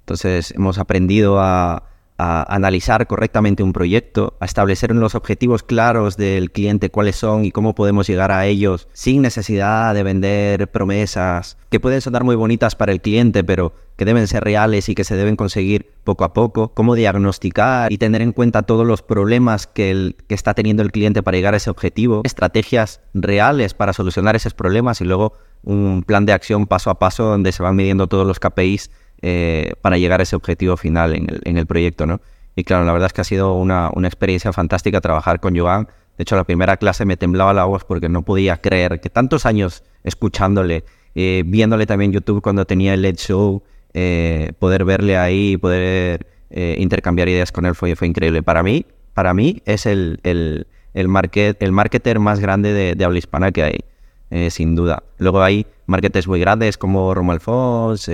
Entonces 0.04 0.52
hemos 0.52 0.78
aprendido 0.78 1.40
a 1.40 1.82
a 2.18 2.54
analizar 2.54 3.06
correctamente 3.06 3.62
un 3.62 3.72
proyecto, 3.72 4.36
a 4.40 4.44
establecer 4.44 4.94
los 4.94 5.14
objetivos 5.14 5.62
claros 5.62 6.16
del 6.16 6.50
cliente, 6.50 6.90
cuáles 6.90 7.16
son 7.16 7.44
y 7.44 7.50
cómo 7.50 7.74
podemos 7.74 8.06
llegar 8.06 8.32
a 8.32 8.46
ellos 8.46 8.88
sin 8.92 9.22
necesidad 9.22 9.94
de 9.94 10.02
vender 10.02 10.70
promesas 10.70 11.58
que 11.70 11.80
pueden 11.80 12.00
sonar 12.00 12.24
muy 12.24 12.36
bonitas 12.36 12.74
para 12.74 12.92
el 12.92 13.00
cliente, 13.00 13.44
pero 13.44 13.74
que 13.96 14.04
deben 14.04 14.26
ser 14.26 14.44
reales 14.44 14.88
y 14.88 14.94
que 14.94 15.04
se 15.04 15.16
deben 15.16 15.36
conseguir 15.36 15.90
poco 16.04 16.24
a 16.24 16.32
poco, 16.32 16.68
cómo 16.68 16.94
diagnosticar 16.94 17.92
y 17.92 17.98
tener 17.98 18.22
en 18.22 18.32
cuenta 18.32 18.62
todos 18.62 18.86
los 18.86 19.02
problemas 19.02 19.66
que, 19.66 20.14
está 20.28 20.54
teniendo 20.54 20.82
el 20.82 20.92
cliente 20.92 21.22
para 21.22 21.36
llegar 21.36 21.54
a 21.54 21.56
ese 21.56 21.70
objetivo, 21.70 22.22
estrategias 22.24 23.00
reales 23.14 23.74
para 23.74 23.92
solucionar 23.92 24.36
esos 24.36 24.54
problemas 24.54 25.00
y 25.00 25.04
luego 25.04 25.32
un 25.64 26.04
plan 26.06 26.26
de 26.26 26.32
acción 26.32 26.66
paso 26.66 26.90
a 26.90 26.98
paso 26.98 27.24
donde 27.24 27.52
se 27.52 27.62
van 27.62 27.74
midiendo 27.74 28.06
todos 28.06 28.26
los 28.26 28.38
KPIs 28.38 28.90
eh, 29.28 29.72
para 29.82 29.98
llegar 29.98 30.20
a 30.20 30.22
ese 30.22 30.36
objetivo 30.36 30.76
final 30.76 31.12
en 31.12 31.28
el, 31.28 31.40
en 31.42 31.58
el, 31.58 31.66
proyecto, 31.66 32.06
¿no? 32.06 32.20
Y 32.54 32.62
claro, 32.62 32.84
la 32.84 32.92
verdad 32.92 33.06
es 33.06 33.12
que 33.12 33.22
ha 33.22 33.24
sido 33.24 33.54
una, 33.54 33.90
experiencia 34.04 34.52
fantástica 34.52 35.00
trabajar 35.00 35.40
con 35.40 35.58
Joan. 35.58 35.88
De 36.16 36.22
hecho, 36.22 36.36
la 36.36 36.44
primera 36.44 36.76
clase 36.76 37.04
me 37.04 37.16
temblaba 37.16 37.52
la 37.52 37.64
voz 37.64 37.82
porque 37.82 38.08
no 38.08 38.22
podía 38.22 38.58
creer 38.58 39.00
que 39.00 39.10
tantos 39.10 39.44
años 39.44 39.82
escuchándole, 40.04 40.84
eh, 41.16 41.42
viéndole 41.44 41.86
también 41.86 42.12
YouTube 42.12 42.40
cuando 42.40 42.66
tenía 42.66 42.94
el 42.94 43.02
LED 43.02 43.16
Show, 43.16 43.64
eh, 43.94 44.52
poder 44.60 44.84
verle 44.84 45.16
ahí, 45.16 45.56
poder 45.56 46.28
intercambiar 46.48 47.28
ideas 47.28 47.50
con 47.50 47.66
él 47.66 47.74
fue, 47.74 47.96
increíble. 48.02 48.44
Para 48.44 48.62
mí, 48.62 48.86
para 49.12 49.34
mí 49.34 49.60
es 49.66 49.86
el, 49.86 50.20
el, 50.22 50.68
el, 50.94 51.08
market, 51.08 51.60
el 51.60 51.72
marketer 51.72 52.20
más 52.20 52.38
grande 52.38 52.72
de, 52.72 52.94
de 52.94 53.04
habla 53.04 53.18
hispana 53.18 53.50
que 53.50 53.64
hay, 53.64 54.50
sin 54.50 54.76
duda. 54.76 55.02
Luego 55.18 55.42
hay 55.42 55.66
marketers 55.86 56.28
muy 56.28 56.38
grandes 56.38 56.78
como 56.78 57.12
Romo 57.12 57.32
Alfons, 57.32 58.08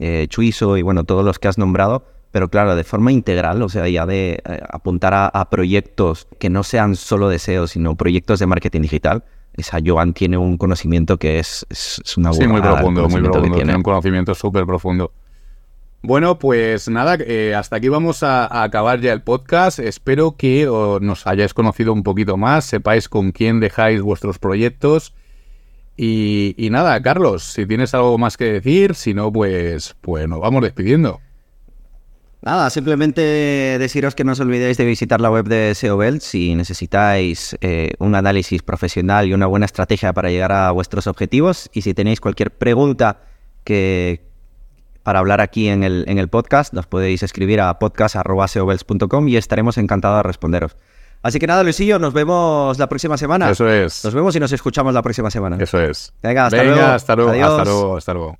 eh, 0.00 0.26
Chuizo 0.28 0.78
y 0.78 0.82
bueno, 0.82 1.04
todos 1.04 1.22
los 1.22 1.38
que 1.38 1.46
has 1.46 1.58
nombrado, 1.58 2.06
pero 2.32 2.48
claro, 2.48 2.74
de 2.74 2.84
forma 2.84 3.12
integral, 3.12 3.62
o 3.62 3.68
sea, 3.68 3.86
ya 3.86 4.06
de 4.06 4.42
eh, 4.44 4.60
apuntar 4.70 5.12
a, 5.14 5.50
proyectos 5.50 6.26
que 6.38 6.48
no 6.48 6.62
sean 6.62 6.96
solo 6.96 7.28
deseos, 7.28 7.72
sino 7.72 7.96
proyectos 7.96 8.38
de 8.38 8.46
marketing 8.46 8.80
digital. 8.80 9.24
Esa 9.52 9.78
Joan 9.84 10.14
tiene 10.14 10.38
un 10.38 10.56
conocimiento 10.56 11.18
que 11.18 11.38
es, 11.38 11.66
es, 11.68 12.16
una 12.16 12.32
Sí, 12.32 12.46
muy 12.46 12.62
profundo, 12.62 13.08
muy 13.08 13.20
profundo. 13.20 13.56
Tiene. 13.56 13.76
un 13.76 13.82
conocimiento 13.82 14.34
súper 14.34 14.64
profundo. 14.64 15.12
Bueno, 16.02 16.38
pues 16.38 16.88
nada, 16.88 17.18
eh, 17.20 17.54
hasta 17.54 17.76
aquí 17.76 17.90
vamos 17.90 18.22
a, 18.22 18.62
acabar 18.62 19.00
ya 19.00 19.12
el 19.12 19.20
podcast. 19.20 19.80
Espero 19.80 20.36
que 20.36 20.64
nos 21.02 21.26
hayáis 21.26 21.52
conocido 21.52 21.92
un 21.92 22.04
poquito 22.04 22.38
más, 22.38 22.64
sepáis 22.64 23.06
con 23.10 23.32
quién 23.32 23.60
dejáis 23.60 24.00
vuestros 24.00 24.38
proyectos 24.38 25.12
y, 26.02 26.70
nada, 26.70 27.02
Carlos, 27.02 27.42
si 27.44 27.66
tienes 27.66 27.92
algo 27.92 28.16
más 28.16 28.38
que 28.38 28.44
decir, 28.44 28.94
si 28.94 29.12
no, 29.12 29.30
pues, 29.30 29.96
pues 30.00 30.26
nos 30.26 30.40
vamos 30.40 30.62
despidiendo. 30.62 31.20
Nada, 32.40 32.70
simplemente 32.70 33.20
deciros 33.78 34.14
que 34.14 34.24
no 34.24 34.32
os 34.32 34.40
olvidéis 34.40 34.78
de 34.78 34.86
visitar 34.86 35.20
la 35.20 35.30
web 35.30 35.46
de 35.46 35.74
SEOBEL 35.74 36.22
si 36.22 36.54
necesitáis 36.54 37.54
eh, 37.60 37.90
un 37.98 38.14
análisis 38.14 38.62
profesional 38.62 39.26
y 39.26 39.34
una 39.34 39.44
buena 39.44 39.66
estrategia 39.66 40.14
para 40.14 40.30
llegar 40.30 40.52
a 40.52 40.70
vuestros 40.70 41.06
objetivos. 41.06 41.68
Y 41.74 41.82
si 41.82 41.92
tenéis 41.92 42.18
cualquier 42.18 42.50
pregunta 42.50 43.20
que 43.62 44.22
para 45.02 45.18
hablar 45.18 45.42
aquí 45.42 45.68
en 45.68 45.82
el, 45.82 46.06
en 46.08 46.16
el 46.16 46.28
podcast, 46.28 46.72
nos 46.72 46.86
podéis 46.86 47.22
escribir 47.22 47.60
a 47.60 47.78
podcast.seobels.com 47.78 49.28
y 49.28 49.36
estaremos 49.36 49.76
encantados 49.76 50.20
de 50.20 50.22
responderos. 50.22 50.76
Así 51.22 51.38
que 51.38 51.46
nada, 51.46 51.62
Luisillo, 51.62 51.98
nos 51.98 52.14
vemos 52.14 52.78
la 52.78 52.88
próxima 52.88 53.16
semana. 53.16 53.50
Eso 53.50 53.68
es. 53.68 54.04
Nos 54.04 54.14
vemos 54.14 54.34
y 54.36 54.40
nos 54.40 54.52
escuchamos 54.52 54.94
la 54.94 55.02
próxima 55.02 55.30
semana. 55.30 55.56
Eso 55.60 55.80
es. 55.80 56.12
Venga, 56.22 56.46
hasta 56.46 56.62
luego. 56.64 56.80
Hasta 56.80 57.16
luego. 57.16 57.30
Hasta 57.30 57.64
luego. 57.64 57.96
Hasta 57.96 58.14
luego. 58.14 58.38